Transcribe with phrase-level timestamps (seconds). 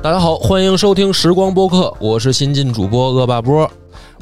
[0.00, 3.68] 大家好，欢迎收听时光播客，我是新晋主播恶霸波。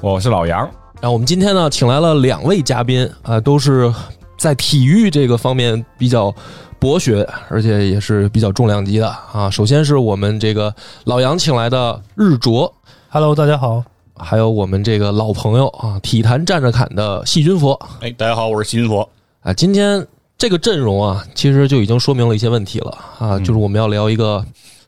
[0.00, 0.58] 我是老杨，
[1.00, 3.92] 然后我们今天呢，请来了两位嘉宾啊、都是
[4.38, 6.34] 在体育这个方面比较
[6.78, 9.50] 博学，而且也是比较重量级的啊。
[9.50, 12.72] 首先是我们这个老杨请来的日卓
[13.10, 13.84] ，Hello，大家好。
[14.18, 19.06] 还有我们这个老朋友啊，体坛站着侃的细菌佛哎，大家好，我是细菌佛。
[19.42, 19.52] 啊。
[19.52, 20.04] 今天
[20.38, 24.42] 这个阵容啊，其实就已经说明了一些问题了啊，就是我们要聊一个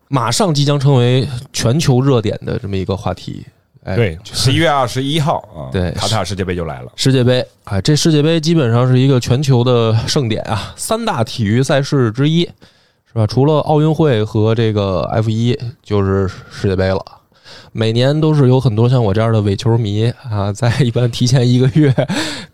[0.09, 3.45] 马上即将成为全球热点的这么一个话题。
[3.85, 6.93] 哎，对，十一月二十一号啊，对卡塔尔世界杯就来了。
[6.97, 12.43] 世界杯啊，这世界杯基本上是一个全球的盛典啊，三大体育赛事之一，
[13.07, 13.27] 是吧？
[13.27, 17.03] 除了奥运会和这个 F 一，就是世界杯了。
[17.73, 21.95] 每年都是有很多像我这样的伪球迷啊， 在一般提前一个月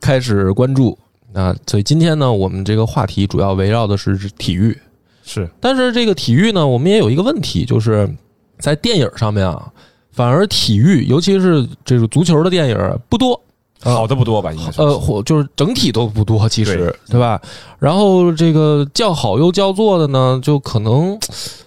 [0.01, 0.97] 开始关注
[1.33, 4.79] 啊，所以今天呢，我们这个话题主要围绕的是体育。
[5.25, 8.09] 是，但是这个体育呢，我们也有一个问题，就是
[8.59, 9.73] 在电影上面啊，
[10.13, 13.43] 反而体育，尤其是这个足球的电影不多。
[13.93, 14.53] 好的不多吧？
[14.53, 17.41] 应该说呃，或就是整体都不多，其实对吧？
[17.79, 21.19] 然后这个叫好又叫座的呢，就可能，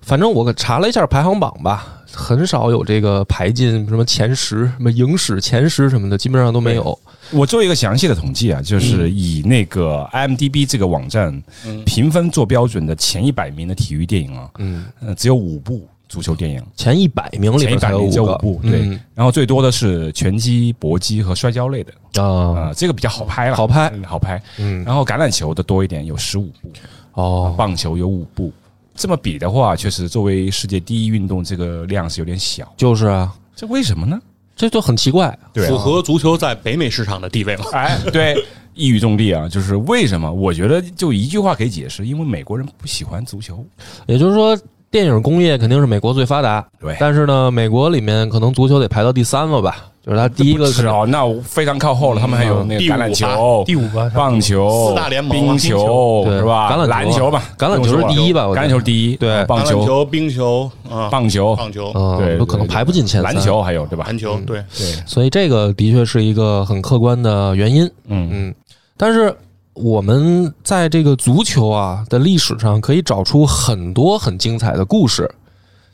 [0.02, 6.98] 反正我查了一下排行榜吧，很少有这个排进什么前十、什么影史前十什么的，基本上都没有。
[7.32, 11.44] 我做一个详细的统计啊，就是以那个 IMDB 这个网站
[11.86, 19.00] 评分做标准的前一百名的体育电影啊，嗯，呃，只有五部足球电影，前一百名里前一面才有百名只有五部，对嗯。
[19.14, 24.42] 然后最多的是拳击、搏击和摔跤类的啊啊，，这个比较好拍了，好拍嗯好拍。
[24.58, 26.72] 嗯，然后橄榄球的多一点，有十五部，
[27.14, 28.52] 哦，棒球有五部。
[28.96, 32.74] 这么比的话，确实作为世界第一运动，这个量是有点小。
[32.76, 34.20] 就是啊，这为什么呢？
[34.56, 35.38] 这就很奇怪。
[35.54, 37.66] 对啊符合足球在北美市场的地位吗？
[37.74, 38.36] 哎，对，
[38.74, 40.32] 一语中的啊，就是为什么？
[40.34, 43.64] 我觉得就一句话可以解释，因为美国人不喜欢足球。
[44.08, 44.58] 也就是说，
[44.90, 49.86] 电影工业肯定是美国最发达，对但是呢，美国里面可能足球得排到第三了吧？
[50.06, 52.22] 就是它第一个是哦，那我非常靠后了。
[52.22, 56.72] 他们还有那个橄榄吧球、第五个，棒球、四大联盟冰球对是吧？
[56.72, 63.34] 橄榄球篮球吧，橄榄球是第一吧我觉得橄榄球第一，对棒球、球、冰球啊，棒球、棒球、嗯，对，都可能排不进前三。
[63.34, 64.06] 篮球还有对吧？
[64.08, 67.84] 篮球，对，对，所以这个的确是一个很客观的原因。
[68.08, 68.56] 嗯，嗯，
[68.96, 69.36] 但是
[69.78, 75.30] 我们在这个足球啊的历史上可以找出很多很精彩的故事。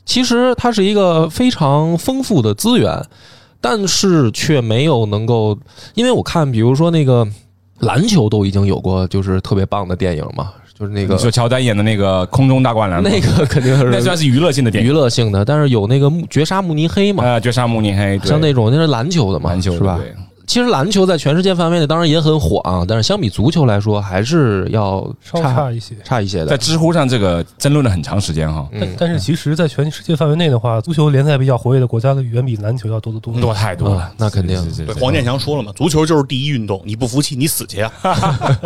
[0.05, 3.01] 其实它是一个非常丰富的资源，
[3.61, 5.57] 但是却没有能够，
[5.95, 7.25] 因为我看，比如说那个
[7.79, 14.93] 篮球都已经有过就是特别棒的电影嘛，就是那个你说乔丹演的那个 空中大灌篮，那个肯定是那算是娱乐性的电影娱。
[14.93, 19.97] 乐性的，但是有那个慕绝杀慕尼黑嘛，啊，绝杀慕尼黑，像那种那是篮球的嘛，篮球是吧？
[20.45, 25.95] 对其实篮球在全世界范围内当然也很火啊，但是相比足球来说，还是要稍差差一些。
[26.03, 26.47] 差一些的。
[26.47, 33.33] 在知乎上这个争论了很长时间哈，但但是其实，在全世界范围内的话，足球联赛比较活跃的国家的远比篮球要多得多。
[33.39, 34.57] 多太多了啊，那肯定
[34.99, 37.91] 黄健翔说了嘛，足球就是第一运动，你不服气你死去啊！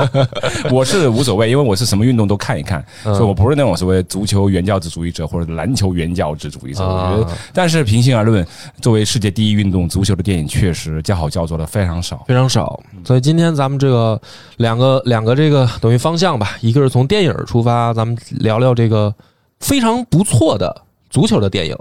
[0.71, 6.83] 我是无所谓，因为我是什么运动都看一看，嗯所以我不是那种所谓足球原教旨主义者或者篮球原教旨主义者。
[6.83, 8.45] 啊我觉得，但是平心而论，
[8.81, 12.23] 作为世界第一运动，足球的电影确实叫好叫座的非常少。
[12.27, 14.19] 非常少，所以今天咱们这个
[14.57, 19.13] 两个两个这个等于方向吧，一个是从电影出发，咱们聊聊这个
[19.59, 21.75] 非常不错的足球的电影，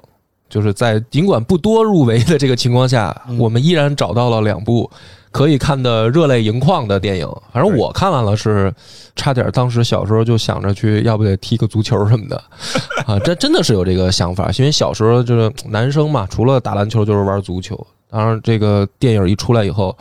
[0.49, 4.91] 就是在尽管不多入围的这个情况下，我们依然找到了两部
[5.31, 7.29] 可以看的热泪盈眶的电影。
[7.53, 8.73] 反正我看完了是
[9.15, 12.43] 差点，当时小时候就想着去，要不得踢个足球什么的
[13.07, 17.87] 啊，这真的是有这个想法，因为小时候就是男生嘛，除了打篮球就是玩足球。
[18.11, 19.97] 当然，这个电影一出来以后，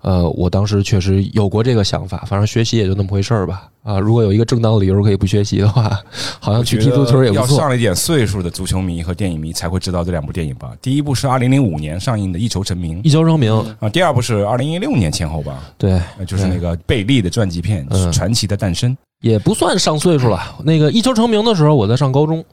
[0.00, 3.68] 呃，我当时确实有过这个想法，反正学习也就那么回事儿吧。
[3.82, 5.90] 啊，如果有一个正当理由可以不学习的话，
[6.38, 7.54] 好像去踢足球也不错。
[7.54, 10.70] 要上了一点岁数的足球迷和电影迷才会知道这两部电影吧。
[10.80, 18.90] 第一部是二零零五年上映的《一球成名一》球成名，啊，第二部是二零一六年前后吧，对，呃就是那个贝利的传记片嗯《传奇的诞生》。
[19.20, 20.40] 也不算上岁数了。
[20.64, 22.44] 那个一球成名的时候，我在上高中，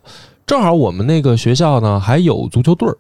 [0.46, 2.96] 正好我们那个学校呢还有足球队儿，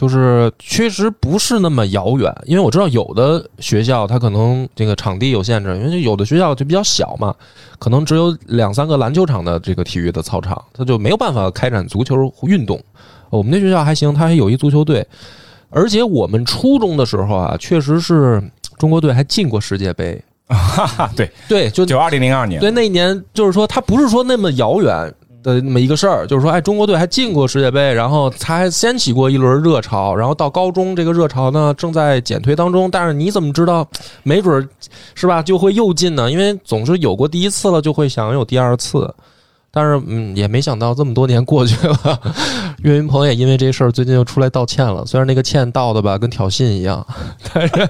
[0.00, 2.34] 就是确实不是那么遥远。
[2.46, 7.34] 因为我知道有的学校它可能这个场地有限制，因为有的学校就比较小嘛，
[7.78, 12.82] 可能只有两三个篮球场的这个体育的操场，它就没有办法开展足球运动。
[13.28, 15.06] 我们那学校还行，它还有一足球队，
[15.68, 18.42] 而且我们初中的时候啊，确实是
[18.78, 20.18] 中国队还进过世界杯。
[20.48, 33.86] 哈哈，对，对，就九二零零二年，对，那一年就是说，它不是说那么遥远的那么一个事儿，就是说，哎，中国队还进过世界杯，然后他还掀起过一轮热潮，然后到高中这个热潮呢正在减退当中，但是你怎么知道，
[34.22, 34.68] 没准儿
[35.14, 36.30] 是吧就会又进呢？
[36.30, 39.12] 因为总是有过第一次了，就会想有第二次。
[39.70, 42.20] 但是嗯，也没想到这么多年过去了，
[42.82, 45.04] 岳云鹏也因为这事儿最近又出来道歉了。
[45.06, 47.06] 虽然那个歉道的吧跟挑衅一样，
[47.52, 47.88] 但是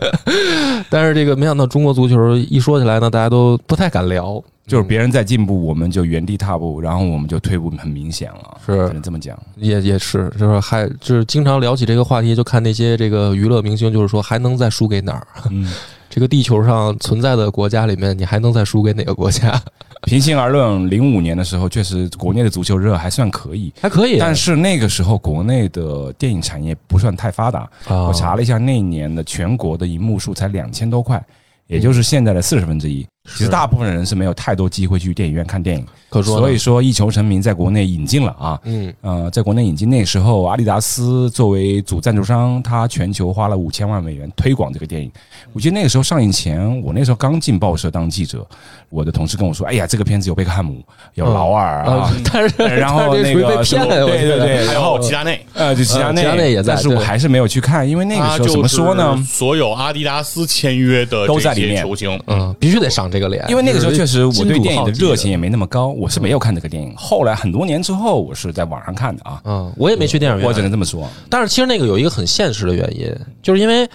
[0.91, 9.39] 但是这个没想到中国足球一说起来呢，大家都不太敢聊，就是别人在进步，我们就原地踏步，然后我们就退步很明显了，是只能这么讲。
[9.57, 15.27] 也也是，就是还就是经常聊起这个话题，就看那些这个娱乐明星，就是说还能再输给哪儿？
[15.51, 15.73] 嗯，
[16.11, 19.59] 这个地球上存在的国家里面，你还能再输给哪个国家？
[20.03, 27.61] 平心而论，零五年的时候，确实国内的足球热还算可以，还可以，但是那个时候国内的电影产业不算太发达。
[27.87, 31.23] 啊我查了一下，那一年的全国的银幕数才两千多块，
[31.69, 33.07] 也就是现在的四十分之一。
[33.29, 38.59] 其实大部分人是没有太多机会去电影院看电影，可说所以说一球成名，在国内引进了啊。
[38.65, 45.13] 嗯呃，在国内引进那时候，阿迪达斯作为主赞助商，他全球花了五千万美元推广这个电影。
[45.53, 48.45] 我记得那个时候上映前，我那时候刚进报社当记者，
[48.89, 50.83] 我的同事跟我说：“哎呀，这个片子有贝克汉姆，
[51.15, 51.93] 有劳尔啊。
[51.93, 59.23] 啊，但是然后那个对对对，还然后有齐达内，呃，就齐达内，齐达内也在但是我还是没有去看，因为那个时候怎么说呢？
[59.29, 66.95] 所有阿迪达斯签约的都在里面球星，嗯，必须得上这个脸，因为那个时候确实我对电影的热情也，没那么高，我是没有看这个电影。
[66.97, 71.09] 后来很多年之后，我是在网上看的啊，嗯，我也没去电影院，我只能这么说。
[71.29, 73.89] 但是其实那个有一个很现实的原因，就是因为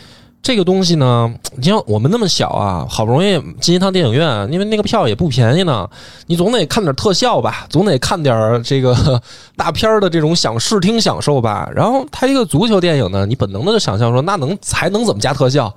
[0.43, 5.89] 这个东西呢，你像我们那么小啊，好不容易进一趟电影院，因为那个票也不便宜呢，
[6.27, 9.19] 你总得看点特效吧，总得看点这个
[9.57, 11.67] 大片的这种享视听享受吧。
[11.75, 15.73] 然后它一个足球电影呢，你本能的就想象说，那能还能怎么加特效？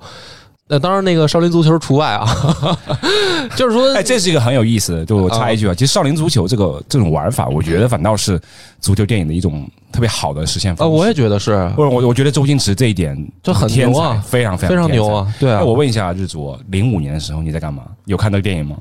[0.71, 2.27] 那当然，那个少林足球除外啊，
[3.57, 8.39] 就是说，哎，这是一个很有意思的，就我插一句啊，其实少林足球这个这种玩法，我觉得反倒是
[8.79, 10.93] 足球电影的一种特别好的实现呃，方式。
[10.93, 17.83] 我也觉得是，不是我，我觉得周星驰这一点就很天牛啊才非常非非常牛啊，对啊那，我问一下日卓，零五年的时候你在干嘛？
[18.05, 18.77] 有看那个电影吗？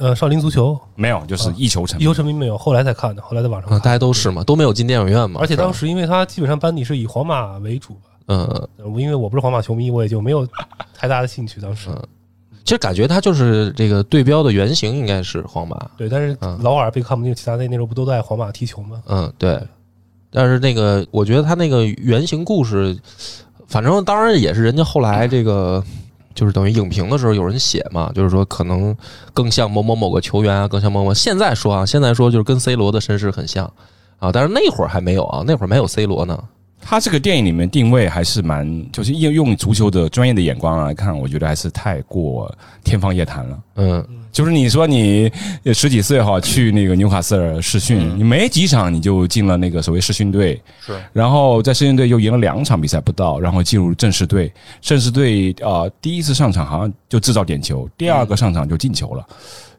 [0.00, 2.10] 呃，少林足球没有，就是一球成名一。
[2.10, 3.70] 球成名没有，后来才看的，后来在网上。
[3.78, 10.46] 大家都是嘛，都没有进电影院嘛，而且当时，时因为他基本上班底是以皇马为主吧，嗯，呃因为我不是皇马球迷，我也就没有
[10.94, 11.60] 太大的兴趣。
[11.60, 12.00] 当时嗯
[12.62, 19.02] 其实感觉他就是这个对标的原型应该是皇马，对，但是嗯劳尔、贝克汉姆、那个齐达内那时候不都在皇马踢球吗？
[19.06, 19.60] 嗯，对。
[20.30, 22.96] 但是那个，我觉得他那个原型故事，
[23.66, 25.82] 反正当然也是人家后来这个，
[26.36, 28.96] 就是等于影评的时候有人写嘛，就是说可能
[29.34, 31.12] 更像某某某个球员啊，更像某某。
[31.12, 33.64] 现在说啊，现在说就是跟 C 罗的身世很像
[34.20, 36.40] 啊，但是那会儿还没有啊，那会儿没有 C 罗呢。
[36.80, 43.58] 他这个电影里面定位还是蛮，就是用用足球的专业的眼光来看，我觉得还是太过天方夜谭了。
[43.76, 45.30] 嗯，就是你说你
[45.74, 54.52] 十几岁哈去那个纽卡斯尔试训，你没几场你就进了那个所谓试训队，是然后在试训队又赢了两场比赛不到，然后进入正式队。
[54.80, 59.26] 正式队啊、呃第一次上场好像就制造点球，第二个上场就进球了。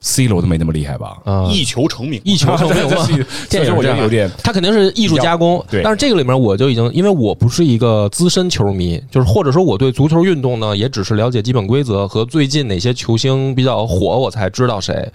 [0.01, 1.17] C 罗都没那么厉害吧？
[1.23, 3.07] 啊，一球成名，一球成名嘛，
[3.49, 15.07] 电影我觉这有点他肯定是艺术加工，对但是这个里面我就已经，因为我不是一个资深球迷，就是或者说我对足球运动呢，也只是了解基本规则和最近哪些球星比较火，我才知道谁。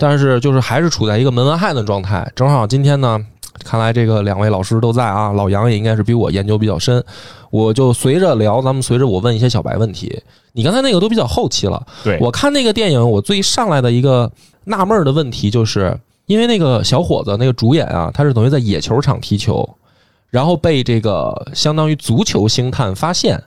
[0.00, 2.30] 但是就是还是处在一个门外汉的状态。
[2.36, 3.18] 正好今天呢，
[3.64, 7.02] 看来这个两位老师都在啊，老杨也应该是比我研究比较深，
[7.50, 10.22] 我就随着聊，咱们随着我问一些小白问题。
[10.52, 12.18] 你刚才那个都比较后期了，对。
[12.20, 14.30] 我看那个电影，我最上来的一个
[14.64, 15.96] 纳闷儿的问题就是，
[16.26, 19.68] 因为那个小伙子那个主演啊，他是等于在野球场踢球，
[20.30, 23.40] 然后被这个相当于足球星探发现，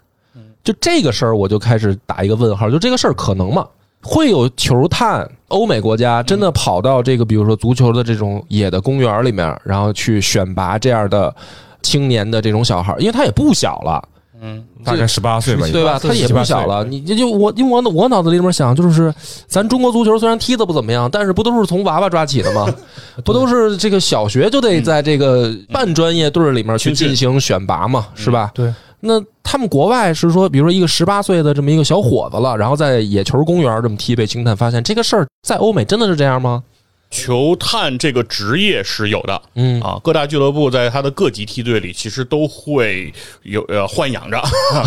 [0.63, 3.67] 就这个事儿我就开始打一个问号，就这个事儿可能吗？
[4.03, 11.33] 会有球探，欧美国家真的跑到这个，比如说足球的这种野的公园里面，然后去选拔这样的
[11.81, 14.03] 青年的这种小孩，因为他也不小了，
[14.41, 15.99] 嗯，大概十八岁吧，对吧？
[15.99, 19.13] 他也不小了，你就就我因为我我脑子里面想就是，
[19.47, 22.67] 咱中国足球虽然踢的不怎么样，但是不都是从娃娃抓起的吗？
[23.23, 28.49] 不都是这个小学就得在这个半专业队里面去进行选拔嘛，是吧？
[28.55, 36.63] 对，那他们国外是说，比如说一个十八岁的这么一个小伙子了，然后在野球公园这么踢被星探发现，这个事儿在欧美真的是这样吗？
[37.11, 43.13] 球探这个职业是有的，嗯啊，各大俱乐部在他的各级梯队里，其实都会
[43.43, 44.41] 有呃豢养着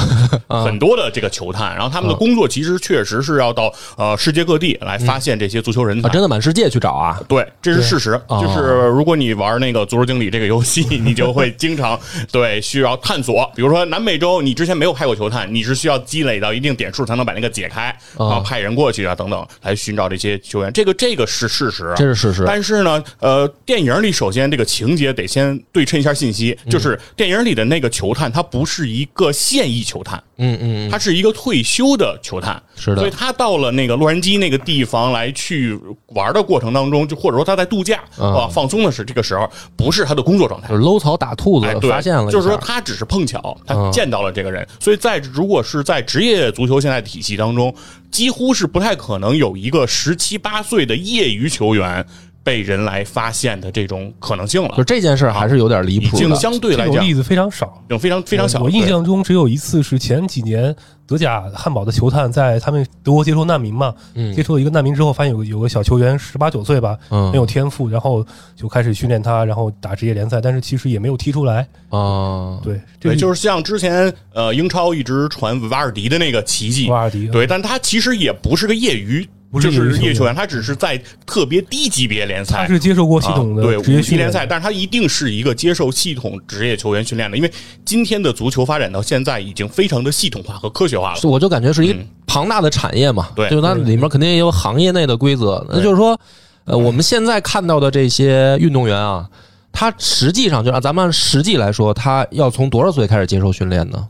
[0.48, 6.12] 很多的这个球探，然后他们的工作其实确实是要到呃世界各地来发现这些足球人才啊，。
[6.12, 7.20] 真的满世界去找啊？
[7.28, 8.20] 对，这是事实。
[8.28, 11.98] 哦就是如果你玩那个足球经理这个游戏， 你就会经常
[12.32, 13.50] 对需要探索。
[13.54, 20.72] 比如说南美洲，你之前没有派过球探，你是需要积累到一定点数才能把那个解开，哦然后派人过去啊等等来寻找这些球员。
[20.72, 22.44] 这个这个是事实啊，这是事实。
[22.47, 32.96] 但是呢，呃，电影里首先这个情节得先对称一下信息，就是电影里的那个球探，他不是一个现役球探，嗯嗯，他是一个退休的球探，是的。
[32.96, 38.34] 所以他到了那个洛杉矶那个地方来去玩的过程当中，就或者说他在度假嗯。
[38.34, 40.68] 啊放松的是这个时候，不是他的工作状态。
[40.68, 40.74] 就。
[40.74, 47.74] 是搂草打兔子哎，，对，发现了，就是说他只是碰巧，他嗯见到了这个人，所以在如果是在职业足球现在体系当中，
[48.10, 52.04] 几乎是不太可能有一个十七八岁的业余球员
[52.44, 56.36] 被人来发现的这种可能性了就，这件事儿还是有点离已经谱的。
[56.36, 57.82] 相对来讲例子非常少。
[57.88, 58.58] 有非常非常小。
[58.58, 68.24] 我我印象中只有一次是前几年德甲汉堡的球探在他们德国接收难民嘛，嗯接收了一个难民之后，发现有个有个小球员十八九岁吧，嗯很有天赋，然后
[68.54, 71.66] 就开始训练他，然后打职业联赛，但是其实也没有踢出来。
[71.88, 87.50] 啊，对，这对，就是像之前呃英超一直传瓦尔迪的那个奇迹，瓦尔迪对，但他其实也不是个业余，不是就是业余球员业球员，他只是在特别低级别联赛他是接受过系统的啊对职业训练赛，但是他一定是一个接受系统职业球员训练的，因为
[87.84, 91.16] 今天的足球发展到现在已经非常的系统化和科学化了。
[91.20, 95.64] 是我就感觉是一个嗯庞大的产业嘛，对就它里面肯定也有行业内的规则。
[95.70, 96.18] 那就是说，
[96.64, 99.28] 呃，我们现在看到的这些运动员啊，
[99.70, 104.08] 他实际上就按咱们按实际来说，他要从多少岁开始接受训练呢？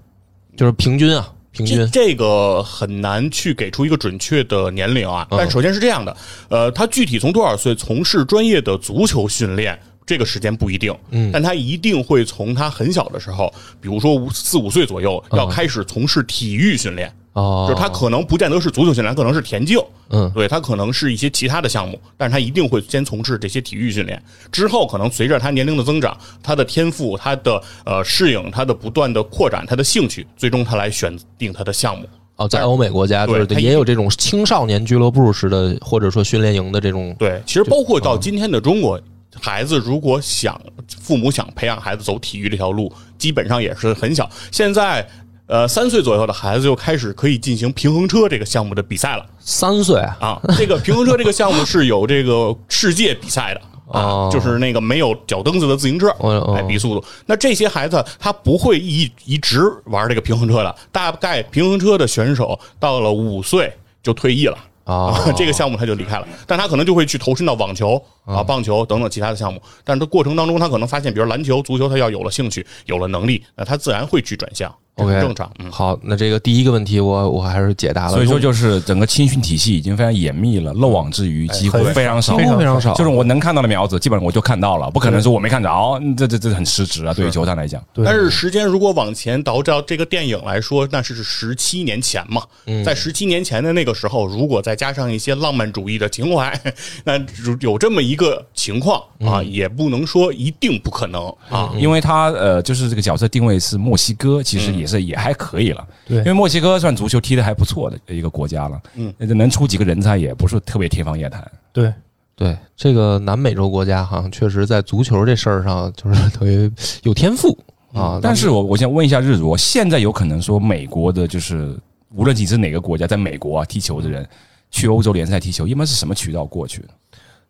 [0.57, 1.91] 就是平均啊，平这均。
[1.91, 5.39] 这个很难去给出一个准确的年龄啊，嗯。
[5.39, 6.15] 但首先是这样的，
[6.51, 11.31] 呃，他具体从多少岁从事专业的足球训练，这个时间不一定，嗯。
[11.33, 19.79] 但他一定会从他很小的时候，比如说五四五岁左右，要开始从事体育训练，哦，就是他可能不见得是足球训练，可能是田径，
[20.11, 32.07] 嗯对他可能是一些其他的项目，但是他一定会先从事这些体育训练，之后可能随着他年龄的增长，他的天赋、他的呃适应、他的不断的扩展、他的兴趣，最终他来选定他的项目。
[32.37, 39.01] 哦，在欧美国家就是对他也有这种青少年俱乐部式的，或者说训练营的这种，对，其实包括到今天的中国。
[39.43, 44.31] 孩子如果想父母想培养孩子走体育这条路，基本上也是很小。
[44.53, 45.05] 现在，
[45.47, 49.27] 呃，三岁左右的孩子就开始可以进行平衡车这个项目的比赛了。
[49.39, 56.09] 三岁啊，这个平衡车这个项目是有这个世界比赛的哦啊，就是那个没有脚蹬子的自行车
[56.55, 57.05] 来比速度。
[57.27, 63.71] 那这些孩子他不会一一直玩这个平衡车的，大概平衡车的选手到了五岁
[64.03, 64.57] 就退役了。
[64.85, 69.61] 啊啊，这个项目他就离开了，但他可能就会去投身到网球啊、棒球等等其他的项目。
[69.85, 75.51] 但是他过程当中，他可能发现，比如篮球、足球，他要有了兴趣，有了能力，那他自然会去转向，这 OK 很正常。
[75.59, 87.13] 嗯，好，那这个第一个问题我我还是解答了，所以说就是整个青训体系已经非常严密了，漏网之鱼机会非常少，非常非常少，就是我能看到的苗子，基本上我就看到了，不可能说我没看着，这这这很失职啊！
[87.13, 92.43] 对于球探来讲，对但是时间如果往前倒照这个电影来说，那是十七年前嘛。
[92.85, 96.59] 在十七年前的那个时候，如果再加上一些浪漫主义的情怀，
[97.05, 97.21] 那
[97.61, 101.73] 有这么一个情况啊，也不能说一定不可能啊。
[101.79, 105.87] 因为他呃，就是这个角色定位是墨西哥，其实也是也还可以了。
[106.07, 111.51] 对因为墨西哥算足球踢得还不错的一个国家了，嗯，能出几个人才也不是特别天方夜谭。
[111.73, 111.93] 对，
[112.37, 116.71] 对这个南美洲国家，好像确实在足球这事儿上就是特别
[117.03, 117.59] 有天赋
[117.93, 118.19] 啊。
[118.23, 121.77] 但是我我想问一下日主，现在有可能说美国的，就是
[122.15, 124.27] 无论你是哪个国家，在美国啊踢球的人
[124.71, 126.89] 去欧洲联赛踢球，一般是什么渠道过去的？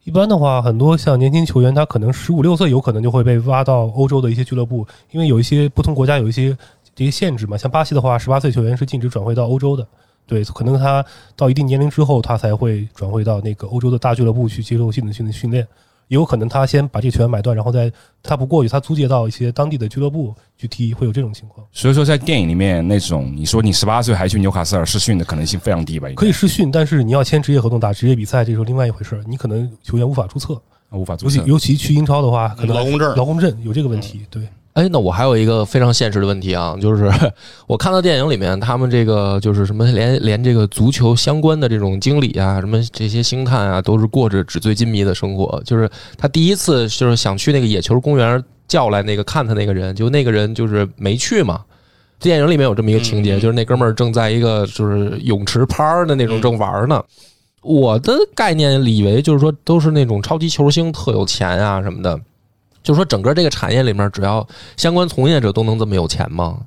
[0.05, 6.57] 一般的话，很多像年轻球员，他可能十五六岁有可能就会被挖到欧洲的一些俱乐部，因为有一些不同国家有一些
[6.95, 7.57] 这些限制嘛。
[7.57, 9.87] 像巴西的话，十八岁球员是禁止转会到欧洲的，
[10.27, 11.03] 对，可能他
[11.35, 15.67] 到一定年龄之后，他才会转会到那个欧洲的大俱乐部去接受系统性的训练。
[16.09, 17.91] 也有可能他先把这个球员买断，然后再
[18.23, 21.67] 他不过去，他租借到一些当地的俱乐部去踢，会有这种情况。
[21.73, 26.09] 所以说，在电影里面那种你说你十八岁还去纽卡斯尔试训的可能性非常低吧？
[26.17, 29.23] 可以试训，但是你要签职业合同打职业比赛，这是另外一回事儿。
[29.27, 31.37] 你可能球员无法注册，无法注册。
[31.39, 34.27] 尤其尤其去英超的话，可能劳工证劳工证有这个问题。
[34.31, 34.43] 对，
[34.75, 37.09] 哎，那我还有一个非常现实的问题啊，就是
[37.67, 45.63] 我看到电影里面他们这个就是什么连连这个足球相关的这种经理啊，什么这些星探啊，都是过着纸醉金迷的生活。
[45.65, 45.89] 就是
[46.19, 51.61] 他第一次就是想去那个野球公园叫来那个看他那个人，就那个人就是没去嘛。
[52.19, 57.01] 电影里面有这么一个情节，嗯就是那哥们儿正在一个就是泳池趴儿的那种正玩儿呢。
[57.63, 62.19] 我的概念里以为就是说都是那种超级球星特有钱啊什么的，
[62.85, 66.59] 就说整个这个产业里面，只要相关从业者都能这么有钱吗？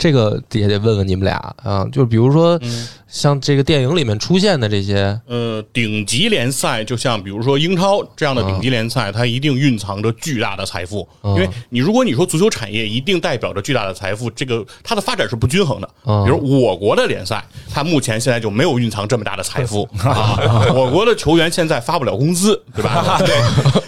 [0.00, 1.86] 这个也得问问你们俩啊。
[1.92, 11.06] 就比如说嗯像这个电影里面出现的这些，呃，顶级联赛就像比如说英超这样的顶级联赛，它一定蕴藏着巨大的财富。
[11.22, 15.88] 嗯因为你如果你说足球产业一定代表着巨大的财富，这个它的发展是不均衡的。
[16.06, 20.38] 嗯比如我国的联赛，它目前现在就没有蕴藏这么大的财富 啊。
[20.72, 23.18] 我国的球员现在发不了工资，对吧？
[23.26, 23.34] 对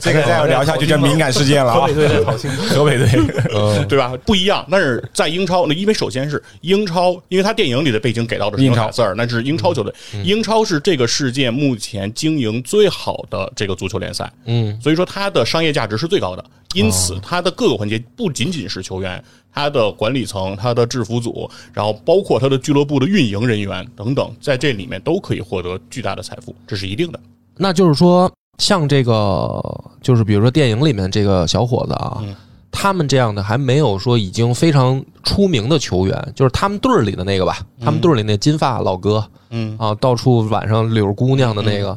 [0.00, 1.80] 这个再要聊下去就敏感事件了啊！
[1.80, 4.12] 河北队河北队，对吧？
[4.26, 4.66] 不一样。
[4.68, 9.94] 但是在英超，那因为首首先是英超，因为他电影里的背景给到的是英超纽卡斯尔，那是英超球队。
[10.24, 16.44] 英超是这个世界目前经营最好的这个足球联赛，嗯，所以说它的商业价值是最高的。
[16.74, 19.22] 因此，它的各个环节不仅仅是球员，
[19.54, 27.20] 它的管理层、它的制服组，然后包括它的俱乐部的运营人员等等，在这里面都可以获得巨大的财富，这是一定的。
[27.56, 29.62] 那就是说，像这个，
[30.02, 32.34] 就是比如说电影里面这个小伙子啊，嗯
[32.72, 41.96] 他们这样的还没有说已经非常出名的球员，就是他们队儿里的那个吧，他们队儿里那金发老哥嗯，啊，到处晚上溜姑娘的那个，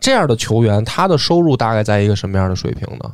[0.00, 3.12] 这样的球员，他的收入大概在一个什么样的水平呢？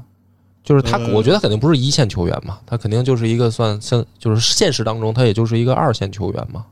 [0.65, 6.65] 就是他，嗯我觉得肯定不是一线球员嘛，他肯定就是一个算像，就是现实当中他也就是一个二线球员嘛。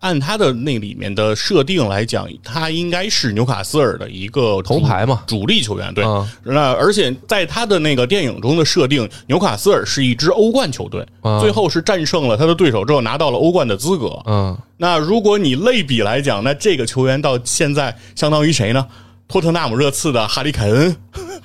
[0.00, 5.92] 按他的那里面的设定来讲，他应该是纽卡斯尔的一个头牌嘛主力球员。
[5.92, 14.22] 对，嗯那而且在他的那个电影中的设定，纽卡斯尔是一支欧冠球队，嗯最后是战胜了他的对手之后拿到了欧冠的资格。
[14.26, 18.86] 嗯，那如果你类比来讲，那这个球员到现在相当于谁呢？
[19.26, 20.96] 托特纳姆热刺的哈里凯恩，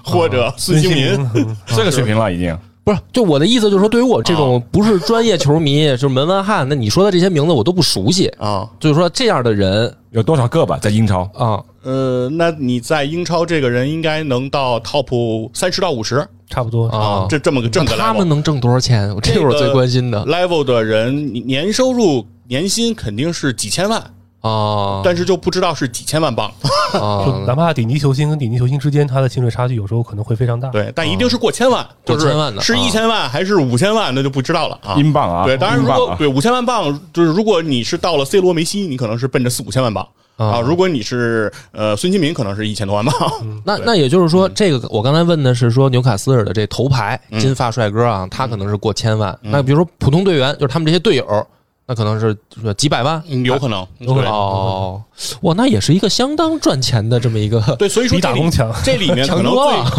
[0.04, 2.58] 或者孙兴民，嗯这个水平了已经。
[2.84, 8.28] 不是，就我的意思就是说，对于我这种不是专业球迷， 就是门外汉，那你说的这些名字我都不熟悉。
[8.38, 10.78] 啊，就是说这样的人有多少个吧？
[10.82, 16.28] 在英超，啊，呃，那你在英超这个人应该能到 top 三十到五十？
[16.50, 16.88] 差不多。
[16.90, 19.16] 啊这这么个这那么个 level 他们能挣多少钱？
[19.24, 20.26] 这是我最关心的。
[20.26, 24.04] level 的人，年收入年薪肯定是几千万，
[24.44, 26.52] 啊但是就不知道是几千万镑。
[27.48, 30.70] 哪怕顶级球星跟顶级球星之间，他的薪水差距有时候可能会非常大。
[30.70, 34.96] 对，但一定是过千万，就是过千万的是啊一千万还是五千万，那就不知道了啊。
[34.98, 40.60] 英镑啊，对，当然如果对五千万镑，就是如果你是到了 C 罗、梅西，你可能是奔着四五千万镑啊。
[40.60, 43.16] 如果你是呃孙兴民，可能是一千多万镑。
[43.64, 49.36] 那那也就是说，这个我刚才问的是说纽卡斯尔的这头牌金发帅哥啊，他可能是过千万。
[49.42, 51.48] 那比如说普通队员，就是他们这些队友，
[51.86, 53.22] 那可能是就是几百万。
[53.28, 55.04] 嗯有可能，有可能哦，
[55.42, 59.54] 哇，那也是一个相当赚钱的这么一个对，所以说比打工强这里面 可能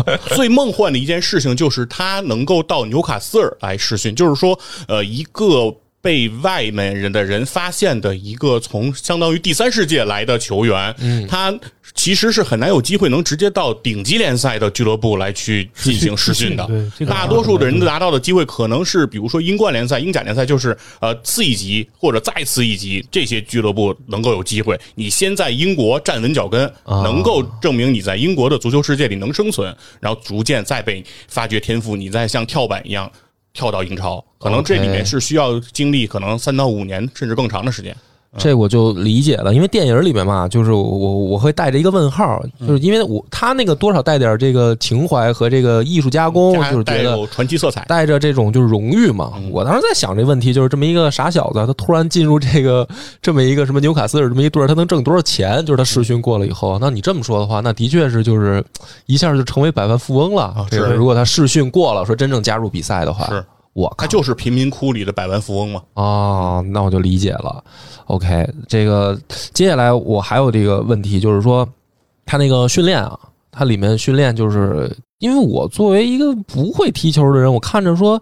[0.04, 11.58] 最 最梦幻的一件事情就是他能够到纽卡斯尔来试训，就是说，呃，一个被外面人的人发现的一个从相当于第三世界来的球员，嗯，他
[11.94, 16.68] 其实是很难有机会能直接到顶级联赛的俱乐部来去进行试训的。
[17.08, 24.78] 大多数的人拿到的机会可能是，比如说英冠联赛、英甲联赛，就是呃次一级或者再次一级这些俱乐部能够有机会。
[24.94, 33.10] 你先在英国站稳脚跟，能够证明你在英国的足球世界里能生存，然后逐渐再被发掘天赋，你再像跳板一样
[33.54, 34.22] 跳到英超。
[34.38, 37.96] 可能这里面是需要经历可能三到五年甚至更长的时间。
[38.36, 47.84] 这我就理解了，因为电影里面嘛，就是我我我会带着一个问号，就是因为我他那个多少带点这个情怀和这个艺术加工，就是觉得传奇色彩。
[47.88, 49.32] 带着这种就是荣誉嘛。
[49.36, 52.86] 嗯我当时在想这问题，就是这么一个傻小子，他突然进入这个
[53.22, 55.64] 这么一个什么纽卡斯尔这么一队儿，他能挣多少钱？
[55.64, 58.64] 就是他试训过了以后，那你这么说的话，那的确是就是
[59.06, 60.42] 一下就成为百万富翁了。
[60.44, 63.44] 啊这是如果他试训过了，说真正加入比赛的话，是
[63.74, 65.82] 我靠他就是贫民窟里的百万富翁嘛。
[65.94, 67.62] 哦，那我就理解了。
[68.06, 69.18] OK，这个
[69.52, 71.68] 接下来我还有这个问题，就是说
[72.24, 73.18] 他那个训练啊，
[73.50, 78.20] 他里面训练就是因为我作为一个不会踢球的人，我看着说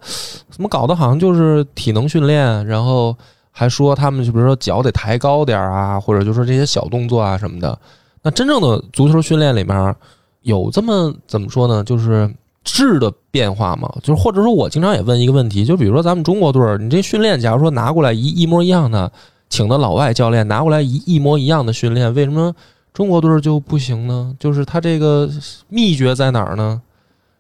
[0.50, 3.16] 怎么搞的好像就是体能训练，然后
[3.50, 7.78] 还说他们就比如说脚得抬高点儿啊，或者就说这些小动作啊什么的。
[8.22, 9.94] 那真正的足球训练里面
[10.42, 11.82] 有这么怎么说呢？
[11.82, 12.32] 就是
[12.64, 13.92] 质的变化吗？
[14.02, 19.10] 就是或者说我经常也问一个问题，就比如说咱们中国队儿，你这训练，假如说拿过来一一模一样的，
[19.48, 22.54] 请的老外教练拿过来一一模一样的训练，为什么
[22.92, 24.34] 中国队儿就不行呢？
[24.38, 25.28] 就是他这个
[25.68, 26.80] 秘诀在哪儿呢？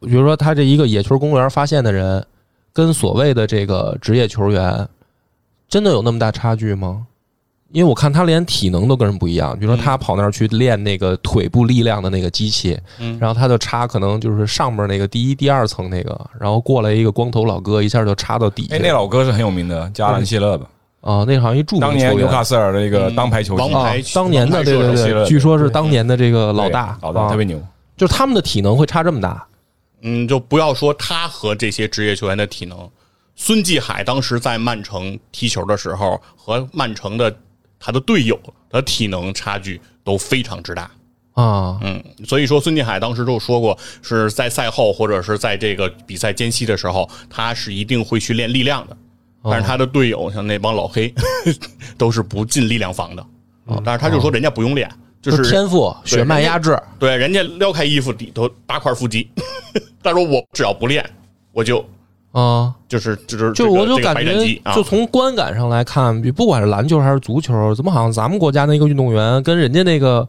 [0.00, 2.24] 比如说他这一个野球公园发现的人，
[2.72, 4.88] 跟所谓的这个职业球员，
[5.68, 7.06] 真的有那么大差距吗？
[7.72, 13.18] 因为我看他连体能都跟人不一样，比如说他跑那儿去练那个腿部力量的那个机器，嗯。
[13.18, 18.76] 然后他就插可能就是上面那个第一、第二层那个，然后过来一个光头老哥，一下就插到底下。
[18.76, 20.66] 哎，那老哥是很有名的，加兰希勒吧？
[21.00, 27.60] 啊，那好像一著名当年球员纽卡斯尔的一个当排球星，啊，当年的对对对，据说是当年的这个老大，老大啊特别牛。
[27.96, 29.46] 就是他们的体能会差这么大。
[30.02, 32.88] 嗯，就不要说他和这些职业球员的体能。
[33.34, 37.34] 孙继海当时在曼城踢球的时候，和曼城的
[37.84, 38.38] 他的队友
[38.70, 40.88] 的体能差距都非常之大。
[41.32, 48.96] 啊，嗯，所以说孙继海当时就说过，是在赛后或者是在这个比赛间隙的时候，他是一定会去练力量的。
[49.44, 51.12] 但是他的队友像那帮老黑，
[51.98, 53.22] 都是不进力量房的。
[53.66, 54.88] 啊，但是他就说人家不用练，
[55.20, 59.28] 就就是天赋、血脉压制对，人家撩开衣服里头八块腹肌，
[60.02, 61.04] 他说我只要不练，
[61.50, 61.84] 我就
[62.32, 64.34] 啊，就是就是就我就感觉
[64.74, 70.26] 就从观感上来看，比不管是篮球还是足球，怎么好像咱们国家那个运动员跟人家那个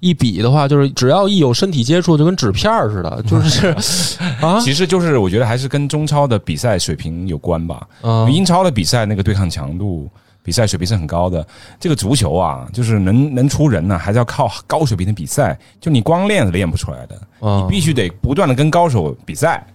[0.00, 3.68] 一比的话，就是只要一有身体接触，就跟纸片儿似的，就是
[4.40, 7.86] 啊其实就是我觉得还是跟中超的比赛水平有关吧。
[8.02, 10.08] 啊英超的比赛那个对抗强度。
[10.40, 11.46] 比赛水平是很高的，
[11.78, 15.58] 这个足球啊，就是能能出人呢、还是要靠高水平的比赛。
[15.78, 19.66] 就你光练是练不出来的，啊你必须得不断的跟高手比赛，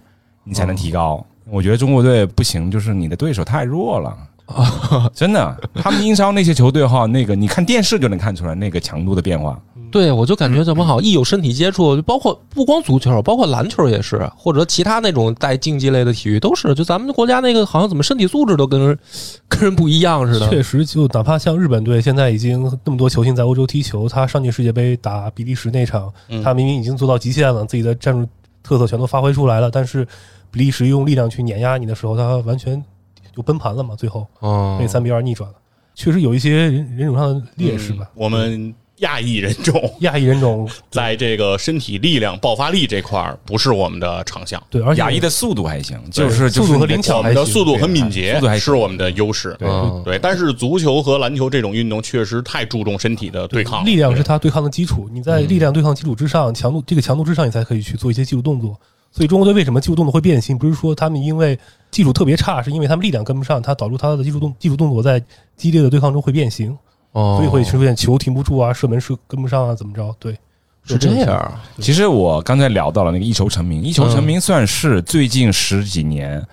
[0.42, 1.24] 你才能提高。
[1.50, 4.16] 我觉得中国队不行，就是你的对手太弱了。
[5.14, 9.58] 真的，他们英超那些球队哈，那个你看电视就能看出来那个强度的变化。
[9.90, 18.98] 对，我就感觉怎么好，一有身体接触，就包括不光足球，包括篮球也是，或者其他那种带竞技类的体育都是，就咱们国家那个好像怎么身体素质都跟
[19.48, 20.50] 跟人不一样似的。
[20.50, 28.28] 确实，就哪怕像日本队现在已经那么多球星在欧洲踢球，他上届世界杯打比利时那场，嗯他明明已经做到极限了，自己的战术
[28.62, 30.06] 特色全都发挥出来了，但是
[30.54, 32.80] 比利时用力量去碾压你的时候，他完全
[33.34, 34.24] 就崩盘了嘛，最后。
[34.40, 35.56] 嗯被三比二逆转了。
[35.96, 38.04] 确实有一些人人种上的劣势吧。
[38.04, 38.08] 嗯。
[38.14, 49.56] 我们亚裔人种亚裔人种在这个身体力量、爆发力这块儿不是我们的长项，对，而且亚裔的速度还行，就是速度和灵巧我们的速度和敏捷是我们的优势。
[49.58, 50.00] 对嗯。
[50.04, 58.78] 对，但是足球和篮球这种运动确实太注重身体的对抗，力量是他对抗的基础，你在力量对抗基础之上，强度这个强度之上，你才可以去做一些技术动作。
[59.14, 60.58] 所以中国队为什么技术动作会变形？
[60.58, 61.56] 不是说他们因为
[61.92, 65.22] 技术特别差，是因为他们力量跟不上，它导致他的技术动技术动作在
[65.56, 66.76] 激烈的对抗中会变形，
[67.12, 70.12] 哦，所以会出现球停不住啊，射门是跟不上啊，怎么着？
[70.18, 70.36] 对，
[70.84, 71.60] 是这样。
[71.78, 76.44] 其实我刚才聊到了那个一球成名，一球成名算是最近十几年，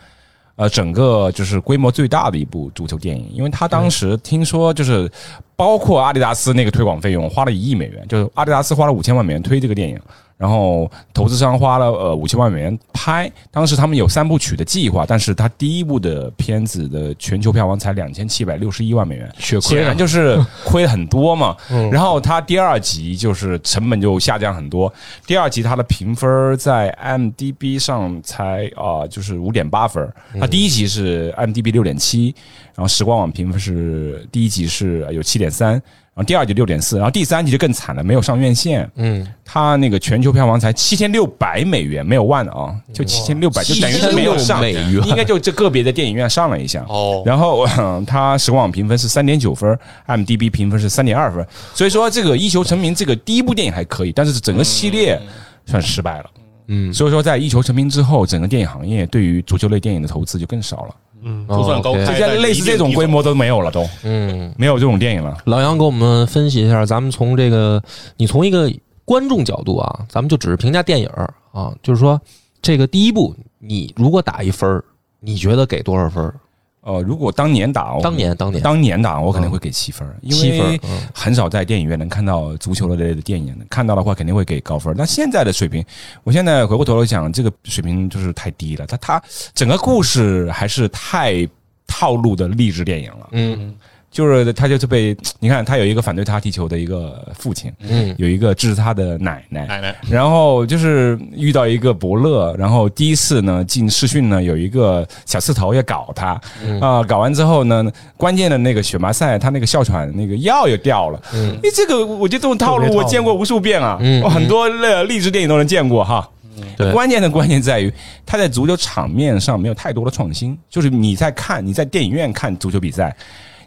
[0.55, 5.11] 呃，整个就是规模最大的一部足球电影，因为他当时听说就是
[5.55, 9.99] 包括阿迪达斯那个推广费用花了一亿美元，就是阿迪达斯花了五千万美元推这个电影。
[10.41, 21.55] 然后投资商花了呃五千万美元拍，当时他们有三部曲的计划，但是他第一部的片子的全球票房才两千七百六十一万美元，血亏显然就是亏很多嘛。
[21.69, 24.91] 嗯然后他第二集就是成本就下降很多，
[25.27, 32.33] 第二集它的评分在 IMDB 上才啊、就是五点八分，它第一集是 IMDB 六点七，
[32.73, 35.79] 然后时光网评分是第一集是有七点三。
[36.13, 38.89] 然后第二集六点四，然后第三集就更惨了，没有上院线。
[38.95, 46.85] 嗯，它那个全球票房才七千六百美元，没有万啊，就七千六百，就等于是没有上，应该就这个别的电影院上了一下。
[46.89, 55.17] 哦，然后呃它时光网评分是三点九分，IMDB 评分是三点二分，所以说这个一球成名这个第一部电影还可以，但是整个系列
[55.65, 56.25] 算失败了。
[56.67, 63.87] 嗯，所以说在一球成名之后，整个电影行业对于足球类电影的投资就更少了，嗯，就算高现在类似这种规模都没有了，都。
[64.03, 65.37] 嗯，没有这种电影了。
[65.45, 67.81] 老杨给我们分析一下，咱们从这个，
[68.17, 68.71] 你从一个
[69.05, 71.07] 观众角度啊，咱们就只是评价电影
[71.51, 72.19] 啊，就是说
[72.61, 74.81] 这个第一部，你如果打一分，
[75.19, 76.35] 你觉得给多少分儿？
[76.81, 80.81] 呃，如果当年打，当年当年当年打，我肯定会给七分，因七分为
[81.13, 84.91] 很少在电影院能看到足球类的电影，看到的话肯定会给高分。
[84.97, 85.85] 那现在的水平，
[86.23, 88.87] 我现在回过头来讲，这个水平就是太低了。
[88.87, 89.21] 他他
[89.53, 91.47] 整个故事还是太
[91.85, 93.27] 套路的励志电影了。
[93.33, 93.75] 嗯
[94.11, 98.13] 就是他就是被你看，他有一个反对他踢球的一个父亲，嗯。
[98.17, 106.41] 有一个支持他的奶奶，奶奶，然后就是遇到一个伯乐，然后第一次呢进试训呢，有一个小刺头要搞他，啊、
[106.81, 111.53] 嗯搞完之后呢，关键的那个选拔赛，他那个哮喘那个药又掉了，嗯。
[111.55, 114.21] 因为这个我觉得这种套路路我见过无数遍啊，嗯。
[114.21, 116.29] 我很多呃励志电影都能见过哈。
[116.75, 116.91] 对。
[116.91, 117.91] 关键的关键在于，
[118.25, 123.15] 他在足球场面上没有太多的创新，就是你在看你在电影院看足球比赛。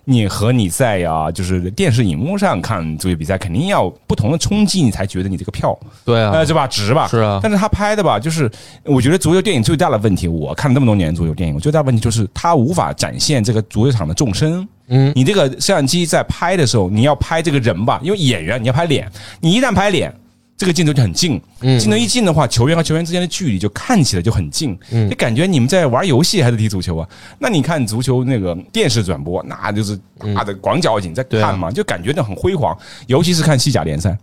[0.04, 6.66] 你和你在啊，就是电视荧幕上看足球比赛，肯定要不同的冲击，你才觉得你这个票对啊呃，，是吧？
[6.66, 7.08] 值吧？
[7.08, 8.50] 是啊但是他拍的吧，就是
[8.84, 14.66] 我觉得足球电影最大的问题，我看了那么多年足球电影，我最大的问题就是他无法展现这个足球场的纵深。
[14.88, 20.14] 嗯你这个摄像机在拍的时候，你要拍这个人吧，因为演员你要拍脸，你一旦拍脸。
[20.56, 21.78] 这个镜头就很近，嗯。
[21.78, 25.10] 镜头一近的话，球员和球员之间的距离就看起来就很近，嗯。
[25.10, 27.08] 就感觉你们在玩游戏还是踢足球啊？
[27.38, 29.98] 那你看足球那个电视转播，那就是
[30.34, 34.16] 大的广角景在看嘛，就感觉那很辉煌，尤其是看西甲联赛，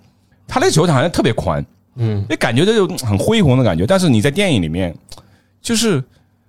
[0.48, 1.66] 他那个球场好像特别宽，
[1.96, 2.26] 嗯。
[2.30, 3.86] 就感觉这种很恢宏的感觉。
[3.86, 4.96] 但是你在电影里面，
[5.62, 6.02] 就是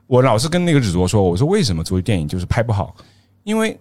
[0.06, 2.94] 我老是跟那个子卓说，我说为什么足球电影就是拍不好？
[3.42, 3.76] 因为